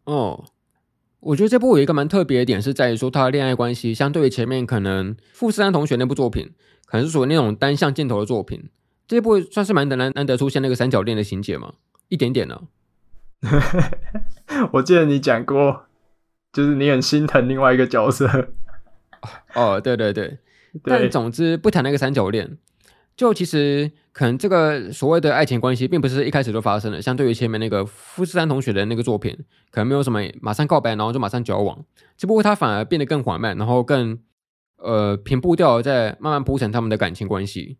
[0.05, 0.45] 哦，
[1.19, 6.53] 我觉得这部有一个蛮特别的点是在于说，他的恋爱关系相对于前面可能富士山同学那部作品。
[6.87, 8.69] 可能是属于那种单向镜头的作品，
[9.07, 11.73] 这部算是蛮难难得出现那个三角恋的情节嘛，
[12.09, 12.61] 一点点呢、
[13.41, 14.69] 啊。
[14.71, 15.84] 我记得你讲过，
[16.55, 18.53] 就是你很心疼另外一个角色。
[19.53, 20.37] 哦，对对对，
[20.83, 22.57] 但总之不谈那个三角恋，
[23.17, 27.01] 就其实可能这个所谓的爱情关系，并不是一开始就发生了。
[27.01, 29.37] 相对于前面那个富士山同学的那个作品，
[29.69, 31.83] 可能没有什么马上告白，然后就马上交往，
[32.15, 34.17] 只不过他反而变得更缓慢，然后更。
[34.77, 37.77] 呃，平步调在慢慢铺陈他们的感情关系。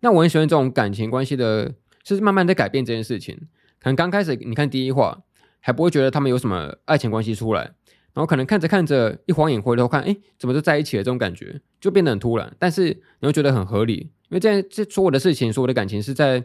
[0.00, 3.34] 那我很喜欢这种感情关系的，是慢慢在改变这件事情。
[3.80, 5.22] 可能刚开始你看第一话
[5.58, 7.72] 还不会觉得他们有什么爱情关系出来，
[8.18, 11.04] 然后可能看着看着一晃眼回头看，哎，怎么就在一起了？
[11.04, 12.86] 这种感觉就变得很突然，但是
[13.20, 16.42] 你会觉得很合理，因为这这所有的事情，所有的感情是在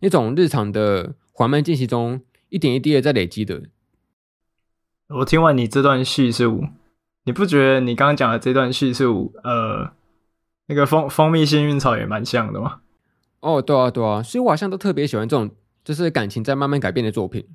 [0.00, 3.62] 那种日常的缓慢进行中，一点一滴的在累积的。
[5.08, 6.66] 我听完你这段叙述。
[7.24, 9.92] 你不觉得你刚刚讲的这段叙述，呃，
[10.66, 12.80] 那个蜂蜂蜜幸运草也蛮像的吗？
[13.40, 15.50] 哦，对啊，对啊，所以我好像都特别喜欢这种，
[15.82, 17.48] 就是感情在慢慢改变的作品。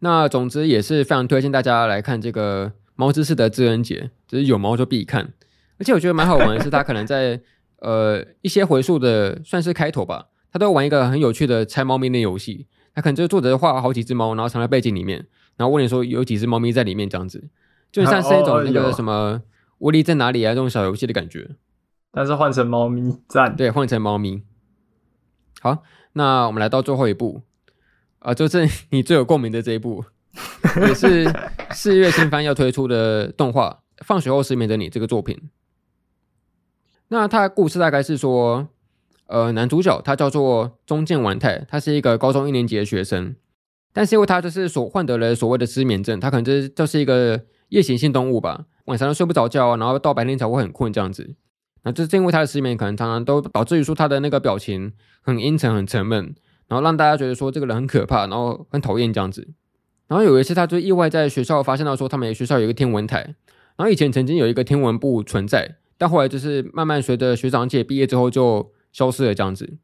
[0.00, 5.32] 那总之也是非常推荐大家来看这个《猫知识的知恩节》，只是有猫就必看。
[5.78, 7.40] 而且我觉得蛮好玩的是，他可能在
[7.78, 12.66] 呃一些回溯的算是开头吧，他都玩一个很有趣的猜猫咪的游戏。
[12.94, 15.24] 他可能就是作者画了好几只猫，然后藏在背景里面，
[15.56, 17.48] 然后问你说有几只猫咪在里面这样子。
[17.92, 19.40] 就像是一种那个什么
[19.78, 21.50] “威力在哪里啊”这种小游戏的感觉，
[22.10, 24.42] 但是换成猫咪赞，对，换成猫咪。
[25.60, 25.84] 好，
[26.14, 27.42] 那我们来到最后一部
[28.28, 30.04] 啊，就是你最有共鸣的这一部，
[30.86, 31.32] 也是
[31.72, 35.40] 四月新番要推出的动画《放学后失眠的你》这个作品。
[37.08, 38.68] 那它的故事大概是说，
[39.28, 43.34] 呃，男主角他叫做中见丸太，他是一个高中一年级的学生，
[43.94, 47.40] 但是因为他就是所患得了所谓的失眠症，他可能就是就是一个。
[47.70, 51.34] 夜行性动物吧，晚上都睡不着觉，然后到白天才会很困这样子。
[51.82, 56.34] 那就是因为他的失眠，可能常常都导致于说他的那个表情很阴沉、很沉闷，
[56.68, 59.48] 然后让大家觉得说这个人很可怕，然后很讨厌这样子。
[60.06, 63.34] 然后有一次，他就意外在学校发现到说，他们学校有一个天文台，
[63.76, 69.78] 然后以前曾经有一个天文部存在，但后来就是慢慢随着学长姐毕业之后就消失了这样子。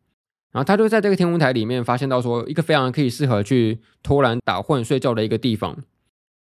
[0.52, 5.76] 然后他就在这个天文台里面发现到说，一个非常可以适合去偷懒、打混、睡觉的一个地方。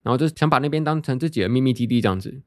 [0.03, 2.43] 然后就想把那边当成自己的秘密基地这样子，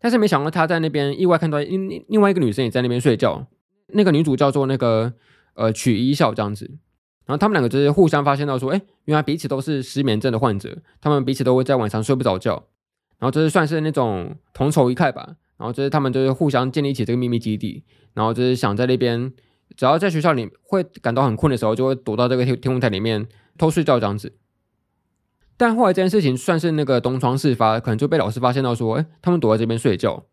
[0.00, 3.46] 但是没想到他在那边意外看到另另外一个女生也在那边睡觉，
[3.90, 5.12] 那个女主叫做那个
[5.54, 6.64] 呃取一笑这样子，
[7.26, 12.64] 然后他们两个就是互相发现到说，哎，原来彼此都是失眠症的患者，他们彼此都会在晚上睡不着觉，
[13.18, 15.36] 然后这是算是那种同仇一忾吧。
[15.58, 17.84] 然后就是他们就是互相建立起这个秘密基地，
[18.14, 19.32] 然后就是想在那边，
[19.76, 24.34] 只要在学校里会感到很困的时候，就会躲到这个天天文台里面偷睡觉这样子。
[25.56, 30.24] 但后来这件事情算是那个东窗事发，可能就被老师发现到说，哎，他们躲在这边睡觉，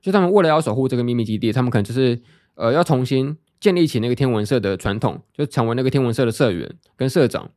[0.00, 2.18] 就他们为了要守护这个秘密基地，他们可能就是
[2.54, 7.50] 呃要重新建立起那个天文社的传统，就成为那个天文社的社员跟社长，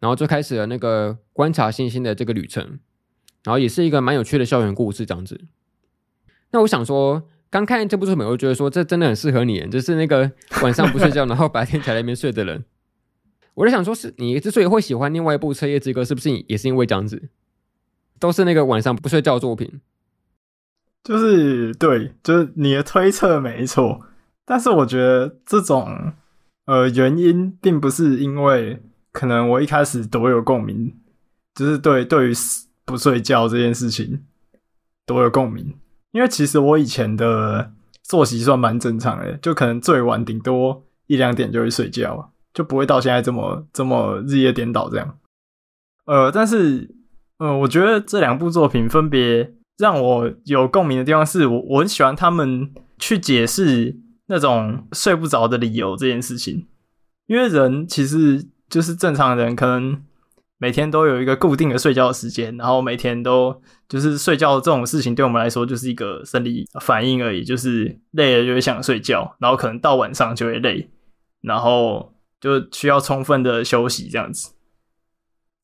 [0.00, 2.78] 然后就开始了那个观察星星的这个旅程，
[3.44, 5.40] 然后也是一个蛮有趣的校园故事这样子。
[6.50, 10.30] 那我想说，刚看这部作品，我就觉得说这真的很适合你，就是那个
[10.62, 12.64] 晚上不睡觉，然后白天才在那边睡的人。
[13.54, 17.30] 我就想说，是你之所以会喜欢另外一部《彻夜之歌》，是不是也是因为这样子？
[18.18, 19.80] 都是那个晚上不睡觉的作品。
[21.02, 24.02] 就是对，就是你的推测没错，
[24.46, 26.12] 但是我觉得这种
[26.64, 28.80] 呃原因，并不是因为
[29.12, 30.94] 可能我一开始多有共鸣，
[31.54, 32.32] 就是对对于
[32.84, 34.24] 不睡觉这件事情
[35.04, 35.74] 多有共鸣。
[36.12, 37.72] 因为其实我以前的
[38.04, 45.18] 作息算蛮正常的，就可能最晚顶多一两点就会睡觉，就不会到现在这么这么日夜颠倒这样。
[46.06, 46.94] 呃，但是
[47.38, 53.96] 呃，我觉得这两部作品分别让我有共鸣的地方是，我我很喜欢他们去解释
[54.26, 56.66] 那种睡不着的理由这件事情，
[57.26, 60.02] 因为人其实就是正常人，可能。
[60.58, 63.60] 每天都有一个固定的睡觉的时间，然后每天都
[63.90, 70.88] 就是睡觉这种事情，对我们来说就是一个生理反应而已，就是累了就会想睡觉，然后可能到晚上就会累，
[71.42, 74.54] 然后就需要充分的休息这样子。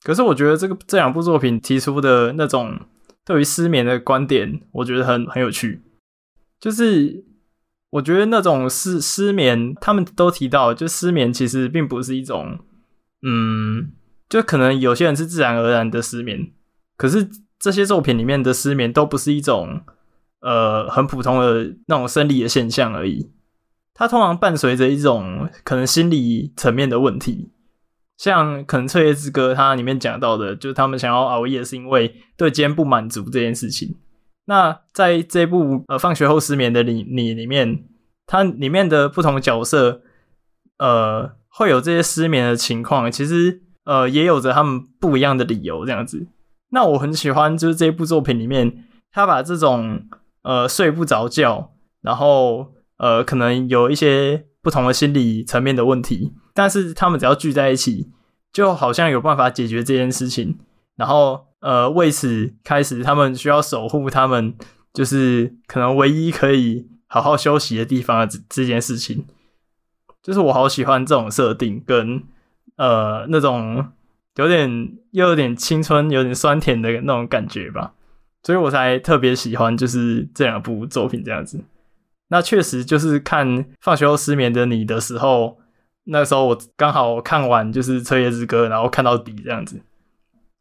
[0.03, 2.79] 可是我觉得这个这两部作品提出的那种
[3.25, 5.81] 对于失眠的观点，我觉得很很有趣。
[6.61, 7.25] 就是
[7.93, 12.59] 我觉得那种失失眠，他们都提到，就失眠其实并不是一种，
[13.26, 13.93] 嗯。
[14.28, 16.51] 就可能有些人是自然而然的失眠，
[16.97, 17.28] 可是
[17.59, 19.82] 这些作品里面的失眠都不是一种
[20.40, 23.30] 呃很普通的那种生理的现象而已，
[23.93, 27.53] 它通常伴随着一种可能心理层面的问题，
[28.16, 33.97] 像可能《彻夜之歌》它里面讲到的，就是他们想要熬夜是因为对今天不满足这件事情。
[34.47, 37.84] 那在这部呃放学后失眠的里你里面，
[38.26, 40.03] 它里面的不同角色
[40.78, 43.62] 呃会有这些失眠的情况，其实。
[43.84, 46.28] 呃，也有着他们不一样的理由，这样子。
[46.68, 50.09] 那我很喜欢，就是这部作品里面，他把这种
[50.43, 58.12] 呃睡不着觉，然后呃可能有一些不同的心理层面的问题，但是他们只要聚在一起，
[58.53, 60.61] 就好像有办法解决这件事情。
[60.95, 64.55] 然后呃为此开始，他们需要守护他们，
[64.93, 69.25] 就是可能唯一可以好好休息的地方的这这件事情，
[70.23, 72.23] 就是我好喜欢这种设定跟。
[72.77, 73.87] 呃，那种
[74.37, 77.93] 有点又有点青春、有点酸甜的那种感觉吧，
[78.43, 81.63] 所以我才特别喜欢就是这两部作品这样子。
[82.29, 83.47] 那确实就是看
[83.79, 85.59] 《放学后失眠的你》的时候，
[86.05, 89.79] 那时候我刚好看完就是《彻夜之歌》，然后看到底这样子，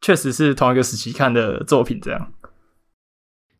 [0.02, 2.32] 确实是同一个时期看的作品这样。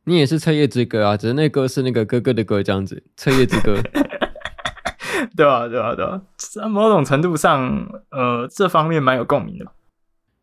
[0.04, 3.76] 你也是《彻夜之歌》啊，只是那歌是那个哥哥的歌这样子，《彻夜之歌》。
[5.36, 9.66] 对啊，对啊，对啊，在某种程度上，呃，这方面蛮有共鸣的。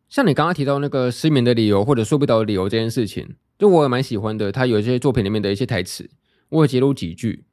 [0.08, 4.52] 像你刚刚提到那个失眠的理由或者睡不着的理由这件事情，就我也蛮喜欢的。
[4.52, 6.10] 他有一些作品里面的一些台词，
[6.48, 7.44] 我会截录几句。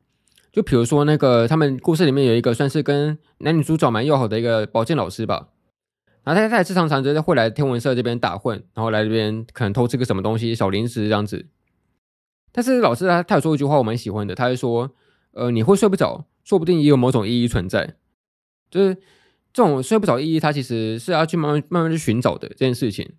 [0.52, 5.48] 就比如说那个他们故事里面有一个算是跟男女主角蛮要好的一个保健老师吧，
[6.26, 11.46] 然后他他也常常就是会来天文社这边打混，然后来这边可能偷吃个什么东西小零食这样子。
[12.52, 14.90] 但是老师他他有说一句话我蛮喜欢的，他就说，
[15.30, 16.26] 呃，你会睡不着。
[16.44, 17.96] 说不定也有某种意义存在，
[18.70, 18.94] 就是
[19.52, 23.14] 这种睡不着意义，它其实是要去慢慢慢慢去寻找的这件事情。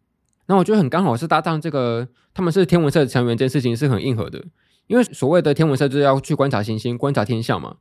[0.45, 4.45] 那我觉得很刚好是搭档这个他们是天文社的成员这件事情是很硬核的，
[4.87, 7.75] 因为所谓的天文社就是要去观察行星、观察天象嘛。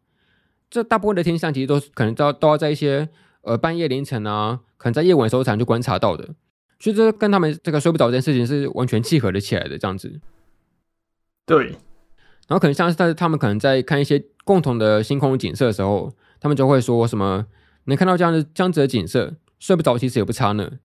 [0.69, 3.09] 这大部分的天象其实都可能都要都要在一些
[3.47, 6.35] 呃半夜凌晨啊，可能在夜晚的时候才能去观察到的，
[6.79, 10.21] 所以这跟他们这个睡不着这件事情是完全契合的起来的这样子。
[11.47, 11.77] 对。
[12.49, 17.47] 然后可能像是在他们可能在看一些共同的星空景色的时候，他们就会说什么
[17.87, 20.79] ：“能看到这样的这样子的景色，睡不着其实也不差呢。”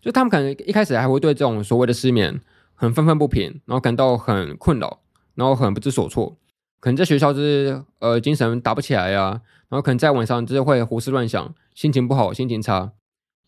[0.00, 2.40] 就他们可能一开始还会对这种所谓的失眠
[2.74, 5.00] 很愤愤不平，然后感到很困扰，
[5.34, 6.36] 然后很不知所措。
[6.78, 9.40] 可能在学校就是呃精神打不起来呀、啊，
[9.72, 12.92] 然后可能在晚上就是会胡思乱想，心情不好，心情差。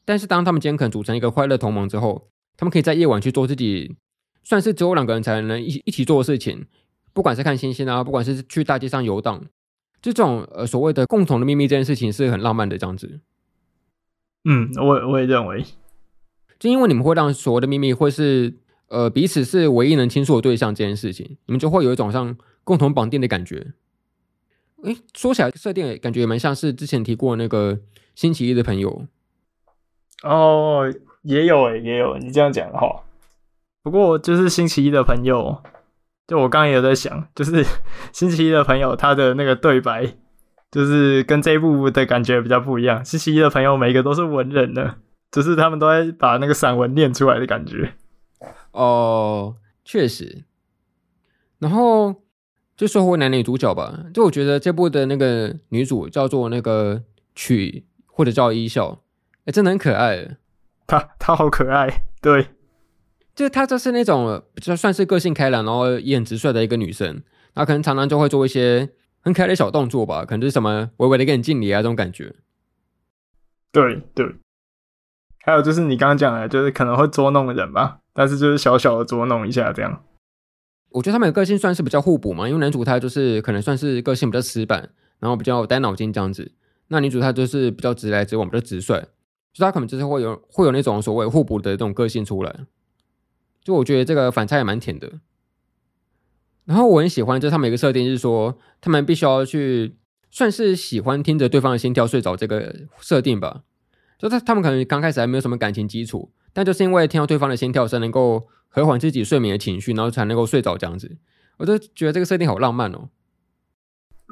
[0.06, 3.94] 但是当他们今天可能组成一个快乐同盟之后，他们可以在夜晚去做自己
[4.42, 6.64] 算是只有两个人才能一起一起做的事情。
[7.12, 9.38] 不管是看星星啊，不管是去大街上游荡，
[10.00, 13.20] 就这种呃所谓的共同的秘密这件事情是很浪漫的这样子。
[14.46, 15.62] 嗯，我我也认为，
[16.58, 18.54] 就因为你们会让所谓的秘密会是
[18.88, 23.74] 呃彼此是唯一能倾诉的对象这件事情，你们就会有一种像共同绑定的感觉。
[24.84, 27.78] 诶，说起来设定感觉也蛮像是之前提过那个
[28.14, 29.06] 星期一的朋友。
[30.22, 32.16] 哦，也有诶，也有。
[32.18, 33.02] 你这样讲的话，
[33.82, 35.62] 不过就是星期一的朋友，
[36.26, 37.64] 就我刚刚也有在想，就是
[38.12, 40.14] 星期一的朋友他的那个对白，
[40.70, 43.04] 就是跟这一部的感觉比较不一样。
[43.04, 44.96] 星期一的朋友每个都是文人呢，
[45.30, 47.94] 只、就是他们都在把那个散文念出来的感觉。
[48.72, 50.44] 哦，确实。
[51.58, 52.23] 然后
[52.76, 57.02] 就说回男女主角吧，就我觉得这部的那个女主叫做那个
[57.34, 59.00] 曲，或者叫一笑。
[59.44, 60.36] 哎，真的很可爱。
[60.86, 62.48] 她她好可爱，对，
[63.34, 67.22] 就她就是那种就算是个性开朗，然后也很直率的一个女生。
[67.54, 72.34] 她可能常常就会做一些很可爱的小动作吧，可能就是什么微微的跟你敬礼啊这种感觉。
[73.70, 74.34] 对对，
[75.44, 80.02] 还有就是你刚刚讲的，就是可能会捉弄人吧，但是就是小小的捉弄一下这样。
[80.94, 84.88] 我觉得他们的个性算是比较互补嘛，因为男主他就是可能算是个性比较死板，
[85.18, 86.52] 然后比较呆脑筋这样子。
[86.88, 89.04] 那女主她就是比较直来直往，比较直率。
[89.52, 92.66] 就他可能就是会有会有那种所谓互补的这种个性出来，
[93.62, 95.20] 就我觉得这个反差也蛮甜的。
[96.64, 99.96] 然后我很喜欢，就是他们一个设定是说，他们必须要去
[100.30, 103.62] 算是喜欢听着对方的心跳睡着这个设定吧。
[104.18, 111.16] 就他他们可能刚开始还没有什么感情基础，但就是因为听到对方的心跳声，能够和缓自己睡眠的情绪，然后才能够睡着这样子。
[111.58, 113.08] 我就觉得这个设定好浪漫哦。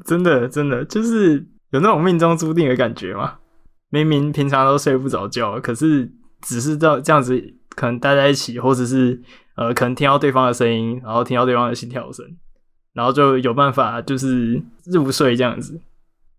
[0.04, 3.38] 真的真的就是有那种命中注定的感觉嘛。
[3.90, 9.22] 明明平常都睡不着觉，可是只是这这样子，可能待在一起，或者是
[9.54, 12.26] 呃，可能听到对方的声音，然后听到对方的心跳声，
[12.94, 15.80] 然后就有办法就是入睡这样子，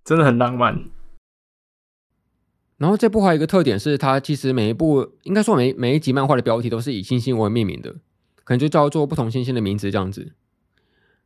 [0.04, 0.84] 真的很浪漫。
[2.84, 7.94] 然后这部还有一个特点是，它其实每一部应该说每每一集漫画的标题都是以星星为命名的，
[8.44, 10.34] 可能就叫做不同星星的名字这样子。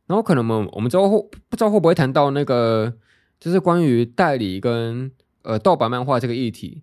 [0.06, 2.94] 然后可能我们我们之后不知道会不会谈到那个，
[3.40, 5.10] 就是关于代理跟。
[5.42, 6.82] 呃，盗版漫画这个议题，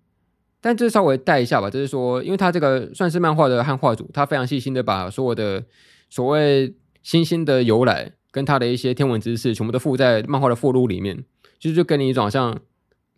[0.60, 5.62] 但这稍微带一下吧，就是说，因为他这个算是漫画的汉化组，他非常细心的把所有的
[6.10, 11.22] 所谓星星的由来跟他的一些天文知识，全部都附在漫画的附录里面，
[11.60, 12.58] 其实就给你一种好像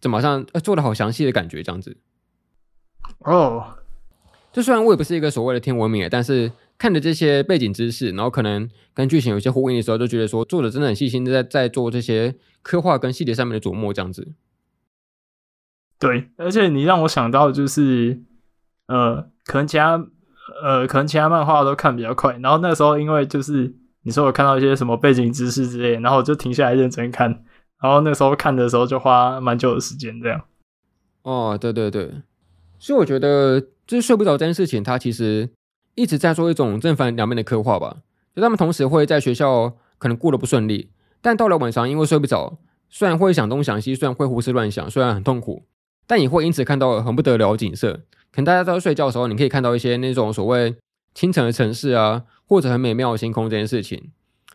[0.00, 1.96] 怎么好像呃做的好详细的感觉这样子。
[3.20, 3.78] 哦，
[4.52, 14.34] 就虽然我也不是一个所谓的天文迷，但是看着这些背景知识，然后可能跟剧情有些呼应的时候，就觉得说作者真的很细心的在在做这些刻画跟细节上面的琢磨这样子。
[15.98, 18.20] 对，而且你让我想到就是，
[18.86, 20.00] 呃，可能其他，
[20.62, 27.42] 呃，可能其他漫画都看比较快，然后那时候因为就是你说我看到一些什么背景知识之类，然后我就停下来认真看，
[27.80, 30.42] 然后那时候看的时候就花蛮久的时间这样。
[31.22, 32.10] 哦，对对对，
[32.78, 35.50] 所以我觉得就是睡不着这件事情，它其实
[35.94, 37.98] 一直在做一种正反两面的刻画吧。
[38.34, 42.58] 就他们同时会在学校可能过得不顺利，但到了晚上因为睡不着，
[42.88, 45.64] 虽然会想东想西，虽然会胡思乱想，虽然很痛苦。
[46.10, 47.92] 但也会因此看到很不得了的景色。
[48.32, 50.74] 可能大家在睡觉的时候，你可以看到一些那种所谓
[51.12, 54.10] 清晨的城市啊，或者很美妙的星空这件事情。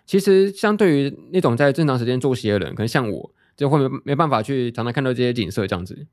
[0.05, 6.07] 其实相对于那种在正常时间作息的人，可能像我，就会没没办法去常常看到这些景色这样子。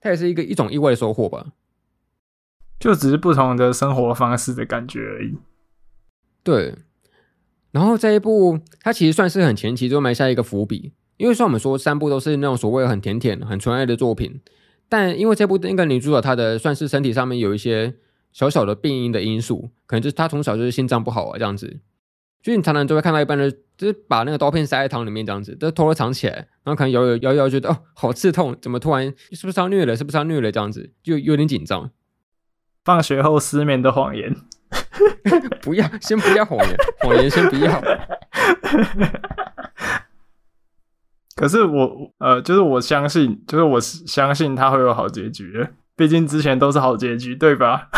[0.00, 1.52] 它也是一个一种意外的收获吧。
[2.78, 5.34] 就只是不同的生活方式的感觉而已。
[6.42, 6.74] 对。
[7.72, 14.40] 然后这一部，它其实算是很前期就埋下一个伏笔，因为说我们说三部都是那种所谓很甜甜、很纯爱的作品。
[14.88, 17.94] 但因为这部那个女主角她的算是身体上面有一些
[18.32, 21.80] 小小的病因的因素，可能就是她从小就是心脏不好啊这样子，
[22.46, 29.96] 所以你常常就会看到一般人就是把那个刀片塞在汤里面这样子，都偷偷藏起来，然后可能摇摇摇摇觉得哦好刺痛，怎么突然是不是要虐了？
[29.96, 30.52] 是不是要虐了？
[30.52, 31.90] 这样子就 有点紧张。
[32.84, 34.32] 放学后失眠的谎言，
[35.60, 37.82] 不要，先不要谎言，谎言先不要。
[41.34, 47.88] 可是我呃，就是我相信，就是我相信他会有好结局的，毕竟之前都是好结局，对吧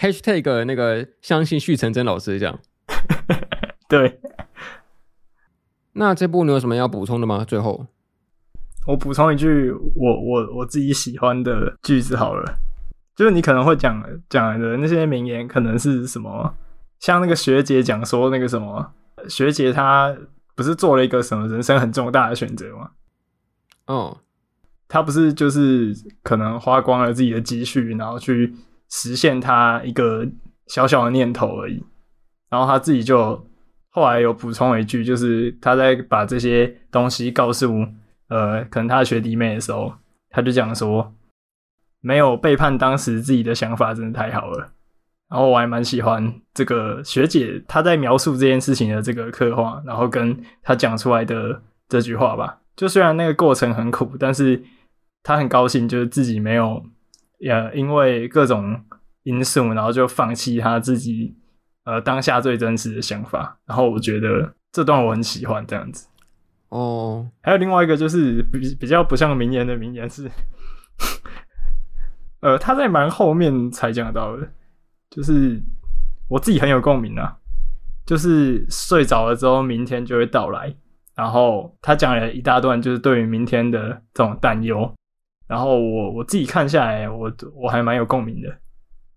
[0.00, 2.58] ？Hashtag 那个相信旭成真老师这样，
[3.88, 4.20] 对。
[5.92, 7.44] 那这部你有什么要补充的吗？
[7.44, 7.86] 最后，
[8.86, 12.58] 我补充一句，我我我自己喜欢的句子好了，
[13.16, 16.54] 就是你可能会讲讲的那些名言，可能是什么，
[16.98, 18.92] 像那个学姐讲说那个什么，
[19.28, 20.16] 学姐她。
[20.56, 22.90] 不是做了一个什么人生很重大的选择吗？
[23.86, 24.18] 哦，
[24.88, 28.54] 她不是就是可能花光了自己的积蓄，然后去
[28.90, 30.28] 实现她一个
[30.66, 31.82] 小小的念头而已。
[32.50, 33.46] 然后他自己就
[33.90, 37.86] 后来有补充一句，就是他在把这些东西告诉
[38.28, 39.92] 呃，可能他的学弟妹的时候，
[40.30, 41.12] 他就讲说，
[42.00, 44.72] 没有背叛当时自己的想法，真的太好了。
[45.28, 52.58] 然后我还蛮喜欢这个学姐她在描述这件事情的这个刻画，然后跟她讲出来的这句话吧。
[52.74, 54.60] 就虽然那个过程很苦，但是
[55.22, 56.82] 她很高兴，就是自己没有
[57.48, 58.82] 呃因为各种
[59.22, 61.36] 因素，然后就放弃她自己
[61.84, 63.58] 呃当下最真实的想法。
[63.66, 66.06] 然后我觉得这段我很喜欢这样子。
[66.68, 70.30] 哦，还有另外一个就是比比较不像名言的名言是，
[72.40, 74.48] 呃，他在蛮后面才讲到的。
[75.10, 75.60] 就是
[76.28, 77.36] 我自己很有共鸣啊，
[78.06, 80.72] 就是睡着了之后，明天就会到来。
[81.16, 84.94] 然后他讲了一大段，就是对于明天的这种担忧。
[85.48, 88.48] 然后我我自己看下来，我我还蛮有共鸣的。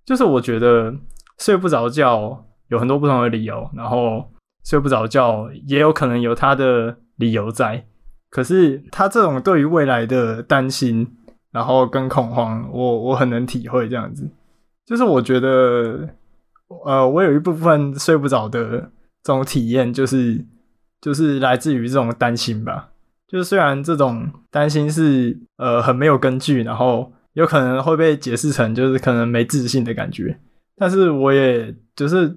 [0.04, 0.92] 就是我觉得
[1.38, 2.44] 睡不着觉
[2.74, 4.28] 有很多不同的理由，然后
[4.66, 7.86] 睡不着觉也有可能有他的理由在。
[8.32, 11.08] 可是他这种对于未来的担心，
[11.52, 14.28] 然后跟恐慌，我我很能体会这样子。
[14.88, 16.10] 就是我觉得，
[16.84, 18.62] 呃，我有一部分睡不着的
[19.22, 20.44] 这种体验，就是
[21.00, 22.90] 就是来自于这种担心吧。
[23.28, 30.40] 就是虽然这种担心是呃很没有根据，然后有可能会被解释成就是可能没自信的感觉，
[30.76, 32.36] 但是我也就是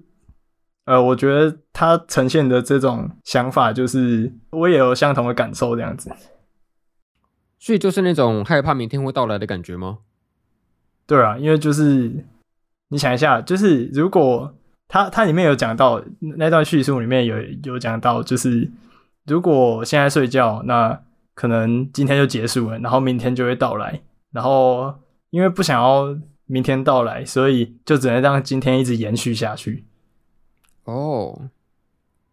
[0.87, 6.11] 呃，我觉得他呈现的这种想法，就是我也有相同的感受这样子。
[7.59, 9.99] 所以就是那种害怕明天会到来的感觉吗？
[11.07, 12.25] 对啊，因为就是。
[12.89, 14.55] 你想一下，就是如果
[14.87, 16.01] 他他里面有讲到
[16.39, 18.71] 那段叙述里面有有讲到，就是
[19.27, 21.03] 如果现在睡觉，那
[21.35, 24.95] 可能今天就结束了，然后明天就会到来，然后
[25.31, 29.85] 因为不想要明天到来，所以就只能让今天一直延续下去。
[30.87, 31.51] 哦，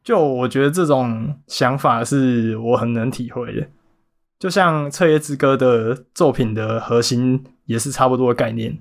[0.03, 3.67] 就我觉得这种想法是我很能体会的，
[4.39, 8.79] 就像彻夜之歌的作品的核心也是差不多的概念。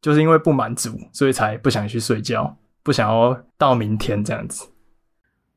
[0.00, 4.68] 就是因为不满足，所以才不想去睡觉，不想要到明天这样子。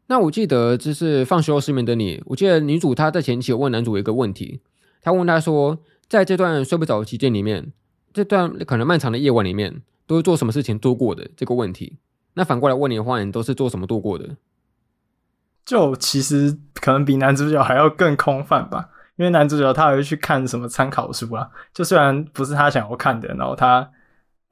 [0.08, 4.60] 那我记得就是放学后失眠的你，我记得女主她在前期有问男主一个问题，
[5.00, 5.78] 她问他说，
[6.10, 7.72] 在这段睡不着的期间里面，
[8.12, 11.98] 这段可能漫长的夜晚里面，都是做什么事情度过的这个问题。
[12.34, 14.36] 那反过来问你的话，你都是做什么度过的？
[15.66, 23.92] 就其实可能比男主角还要更空泛吧，因为男主角他还会去看什么参考书啊，就虽然不是他想要看的，然后他。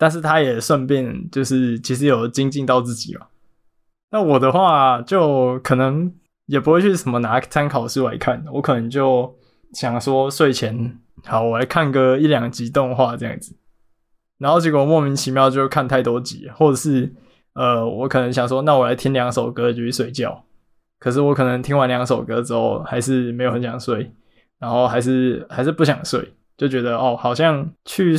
[0.02, 3.28] 但是他也顺便就是其实有精进到自己嘛。
[4.12, 6.10] 那我的话就可能
[6.46, 9.38] 也不会去什么拿参考书来看，我可能就
[9.74, 13.54] 想说睡前好，我来看个一两集动画这样子。
[14.38, 17.14] 然后结果莫名其妙就看太多集，或者是
[17.60, 20.46] 呃，我可能想说，那我来听两首歌就去睡觉。
[20.98, 24.12] 可是我可能听完两首歌之后，还是没有很想睡，
[24.58, 28.18] 然后还是还是不想睡，就觉得哦，好像去。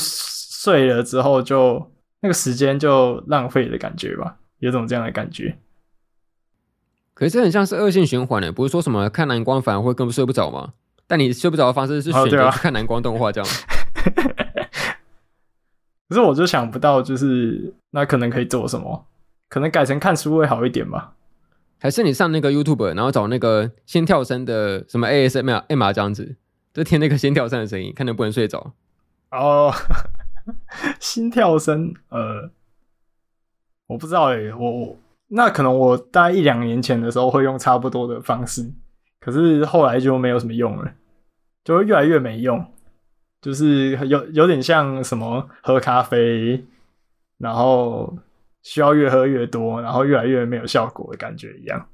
[0.62, 5.57] 睡了之后就那个时间就浪费的感觉吧，有种这样的感觉。
[7.14, 10.74] 可是这很像是恶性循环的，不是说什么看蓝光反而会更睡不着吗？
[11.07, 13.51] 但你睡不着的方式是选择看蓝光动画这样。
[13.51, 13.53] 哦
[14.03, 14.36] 啊、
[16.11, 19.07] 可是我就想不到，就是那可能可以做什么？
[19.51, 21.12] 可能改成看书会好一点吧？
[21.78, 26.36] 还是你上那个 YouTube，然后找那个心跳声的什么 ASMR 这样子，
[26.72, 28.72] 就听那个心跳声的声音，看能不能睡着。
[29.30, 29.70] 哦。
[30.98, 32.51] 心跳声，呃，
[33.88, 34.98] 我不知道诶、欸，我我
[35.28, 38.72] 那可能我大概一两年前的时候会用差不多的方式，
[39.20, 40.92] 可是后来就没有什么用了，
[41.62, 42.64] 就会越来越没用，
[43.40, 46.64] 就是有有点像什么喝咖啡，
[47.38, 48.16] 然后
[48.63, 51.89] 需要越喝越多，然后越来越没有效果的感觉一样。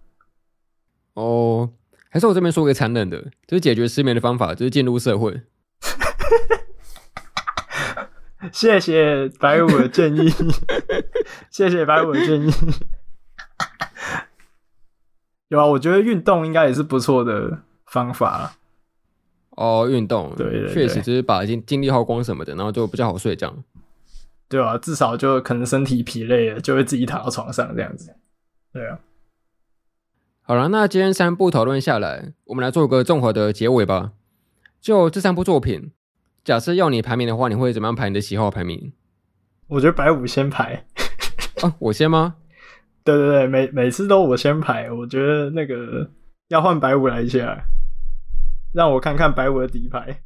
[1.15, 1.71] 哦，
[2.11, 5.35] 还是我这边说个残忍的，就是解决失眠的方法，就是进入社会。
[8.53, 10.31] 谢谢白五的建议，
[11.51, 12.51] 谢谢白五的建议。
[15.49, 18.57] 有啊，我觉得运动应该也是不错的方法。
[19.51, 23.47] 哦，运动，对确实就是把精精力耗光什么的，然后就比较好睡这
[24.49, 24.49] 样。
[24.49, 28.15] 对啊，至少就可能身体疲累了，就会自己躺到床上这样子。
[28.73, 28.99] 对啊。
[30.43, 34.13] 好了，那今天三部讨论下来，我们来做个综合的结尾吧。
[34.81, 35.91] 就这三部作品。
[36.45, 38.93] 假设要你排名的话，你会怎么样排你的喜好排名？
[39.67, 40.87] 我觉得白五先排。
[41.63, 42.37] 啊， 我先吗？
[43.03, 44.89] 对对对，每每次都我先排。
[44.93, 46.09] 我觉得那个
[46.47, 47.67] 要换白五来一下，
[48.73, 50.23] 让我看看白五的底牌。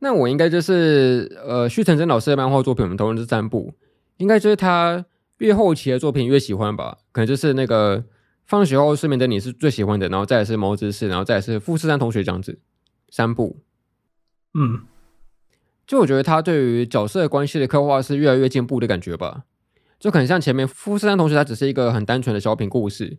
[0.00, 3.74] 那我应该就是呃，徐成真老师的漫画作品，我们讨论这三部，
[4.18, 5.04] 应该就是他
[5.38, 6.98] 越后期的作品越喜欢吧？
[7.12, 8.04] 可能就是那个
[8.46, 12.58] 放学后失眠的你是最喜欢的，然后再来是猫之士，然后再来是富士山同学这样子
[13.10, 13.58] 三部。
[14.54, 14.80] 嗯，
[15.86, 19.44] 就我觉得他对于角色关系的刻画是越来越进步的感觉吧。
[19.98, 23.18] 就可能像前面富士山同学，他只是一个很单纯的小品故事，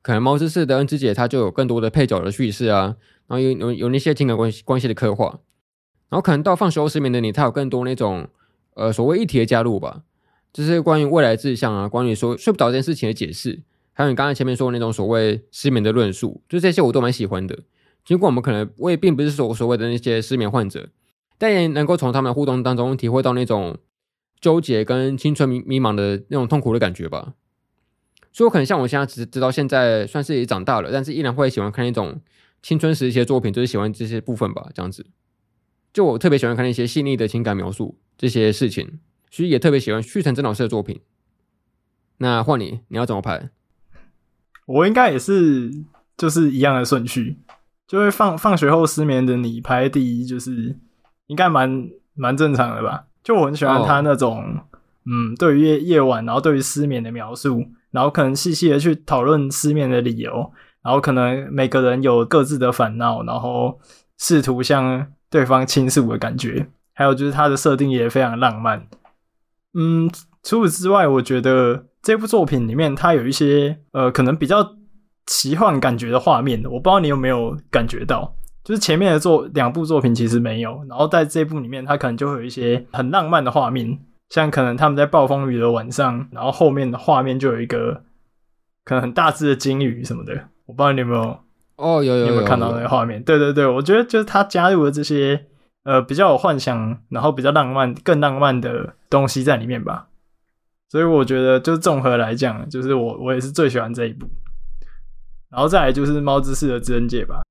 [0.00, 2.96] 可能猫之寺的恩之姐，她就有更多的配角的叙事啊，
[3.26, 5.38] 然后有有有那些情感关系关系的刻画，
[6.08, 8.28] 然后可能到放学后失眠的你，他有更多那种
[8.74, 10.02] 呃所谓议题的加入吧，
[10.52, 17.58] 就是关于未来志向啊，关于说睡不着这件事情的解释，还有你刚才前面说的那种所谓失眠的论述，就这些我都蛮喜欢的。
[18.04, 20.90] 尽管我们可能我也并不是所所谓的那些失眠患者，
[21.38, 23.78] 但也能够从他们的互动当中体会到那种
[24.40, 27.32] 纠结跟青春迷迷茫的那种痛苦的感觉吧。
[28.30, 32.20] 所以，我可能像我现在直直到现在算是也长大了，但是依然会喜欢看那种
[32.62, 34.68] 青春时期的作品，就是喜欢这些部分吧。
[34.74, 35.06] 这样子，
[35.94, 38.98] 就我特别喜欢看那些细腻的情感描述这些事情，
[39.30, 41.00] 所以也特别喜欢旭成真老师的作品。
[42.18, 43.48] 那换你，你要怎么排？
[44.66, 45.70] 我应该也是
[46.16, 47.38] 就是一样的顺序。
[47.86, 50.76] 就会放放学后失眠的你排第一，就是
[51.26, 53.04] 应该蛮蛮正常的吧？
[53.22, 54.58] 就我很喜欢他那种，
[55.04, 60.50] 嗯，对于夜晚，然后对于失眠的描述，然后可能细细的去讨论失眠的理由，
[60.82, 63.78] 然后可能每个人有各自的烦恼，然后
[64.18, 66.68] 试图向对方倾诉的感觉。
[66.92, 68.86] 还有就是他的设定也非常浪漫。
[69.74, 70.10] 嗯，
[70.42, 74.76] 除此之外，我觉得这部作品里面它有一些呃，可能比较。
[75.26, 83.98] 奇幻感觉的画面，我不知道你有没有感觉到，就是前面的作两部作品其实没有，然后在这部里面，它可能就会有一些很浪漫的画面，
[84.28, 88.04] 像可能他们在暴风雨的晚上，然后后面的画面就有一个
[88.84, 90.34] 可能很大只的鲸鱼什么的，
[90.66, 91.40] 我不知道你有没有
[91.76, 93.22] 哦，有有有，有没有看到那个画面？
[93.22, 95.46] 对对对，我觉得就是他加入了这些
[95.82, 100.08] 呃比较有幻想，然后比较浪漫、更浪漫的东西在里面吧，
[100.88, 104.28] 所以我觉得就综合来讲，就是我我也是最喜欢这一部。
[105.50, 107.42] 然后再来就是猫之士的知恩界吧，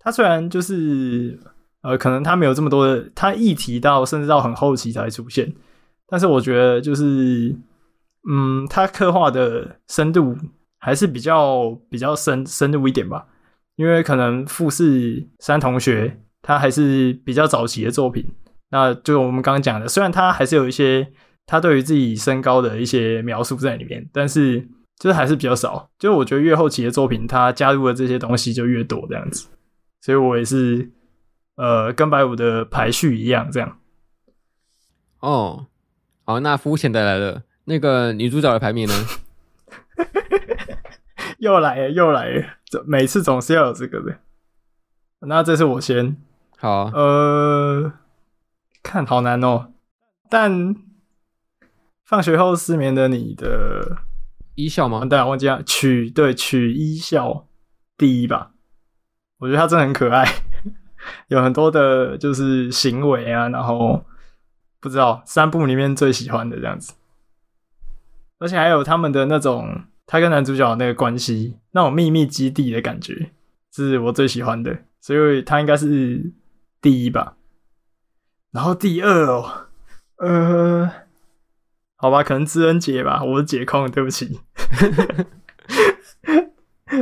[0.00, 1.38] 它虽然就是
[1.82, 5.54] 呃，可能它没有这么多的，它一提到甚至到很后期才出现，
[6.08, 7.54] 但是我觉得就是，
[8.28, 10.36] 嗯，它刻画的深度
[10.78, 13.26] 还是比较比较深深入一点吧，
[13.76, 18.24] 因为可能富士山同学他还是比较早期的作品，
[18.70, 21.12] 那就我们刚刚讲的，虽然他还是有一些
[21.46, 24.68] 他对于自己身高的一些描述在里面，但是。
[25.00, 29.46] 就是还是比较少，就是我觉得越后期的作品，他加入的这些东西就越多这样子，
[30.00, 30.90] 所以我也是
[31.54, 33.78] 呃跟白五的排序一样这样。
[35.20, 35.68] 哦，
[36.24, 38.94] 好，那肤浅的来了，那个女主角的排名呢？
[41.40, 42.44] 又来了，又来了，
[42.86, 44.18] 每次总是要有这个的。
[45.20, 46.16] 那这次我先，
[46.58, 47.92] 好啊，呃，
[48.82, 49.72] 看好难哦，
[50.28, 50.74] 但
[52.04, 53.98] 放学后失眠的你的。
[54.54, 55.04] 一校吗？
[55.04, 55.62] 对啊，忘记了。
[55.62, 57.46] 取对取一校
[57.96, 58.50] 第一吧，
[59.38, 60.26] 我觉得他真的很可爱，
[61.30, 64.04] 有很多的就是行为啊，然后
[64.80, 66.94] 不知道三部里面最喜欢的这样子，
[68.40, 73.30] 而且还有他们的那种他跟男主角那个关系，那种秘密基地的感觉，
[73.72, 76.32] 是我最喜欢的，所以他应该是
[76.80, 77.36] 第一吧。
[78.50, 79.68] 然后第二哦，
[80.16, 80.90] 呃。
[82.00, 84.38] 好吧，可能知恩姐吧，我是解控，对不起。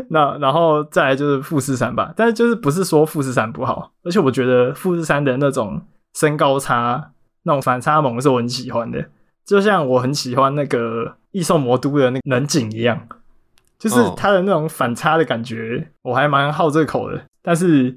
[0.09, 5.83] 那然后再来就是富士山吧，但是就是不是说富士山不好，而且我觉得富士山的那种
[6.15, 9.11] 身高差、那种反差萌是我很喜欢的，
[9.47, 13.09] 就像我很喜欢那个异兽魔都的那个能景一样，
[13.78, 17.22] 就是他的那种反差的感觉，我还蛮好这口的。
[17.40, 17.97] 但是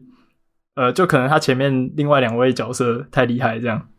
[0.75, 3.89] 呃，就可能他前面另外两位角色太厉害，这样，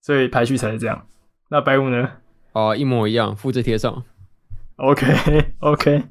[0.00, 1.06] 所以排序才是这样。
[1.48, 2.12] 那白五呢？
[2.52, 4.04] 哦，一模一样，复制贴上。
[4.76, 5.04] OK
[5.58, 6.04] OK，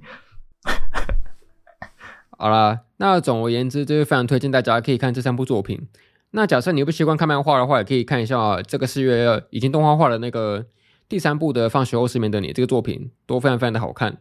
[2.38, 5.88] 好啦，那总而言之，就是非常推荐大家可以看这三部作品。
[6.32, 10.66] 那假设你又不习惯看漫画的话，也可以看一下这个四月已经动画化的那个
[11.10, 14.20] 第三部的《放学后失眠的你》这个作品，都非常非常的好看。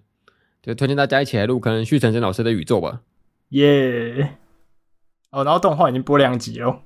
[0.63, 3.03] 就推荐大家一起来入坑旭成真老师的宇宙吧。
[3.51, 4.29] 耶、yeah！
[5.31, 6.81] 哦，然后动画已经播两集了。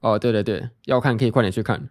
[0.00, 1.88] 哦，对对对，要看可以快点去看。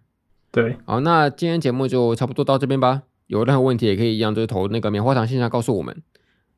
[0.52, 3.02] 对，好，那今天节目就差不多到这边吧。
[3.26, 6.04] 有任何问题也可以一样，就是投那个棉花糖信箱告诉我们。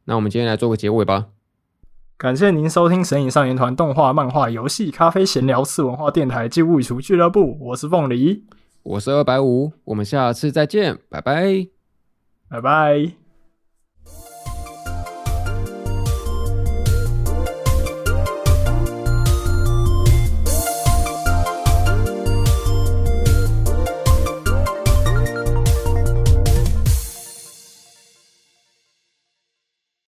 [0.04, 1.28] 那我们今天来做个结尾吧。
[2.18, 7.58] 感谢您收听神影少年团动画、漫画、游戏、咖啡、闲聊、次文化电台及物语厨俱乐部。
[7.62, 8.44] 我是凤梨，
[8.86, 11.68] 我是二百五，我们下次再见，拜拜，
[12.48, 13.25] 拜拜。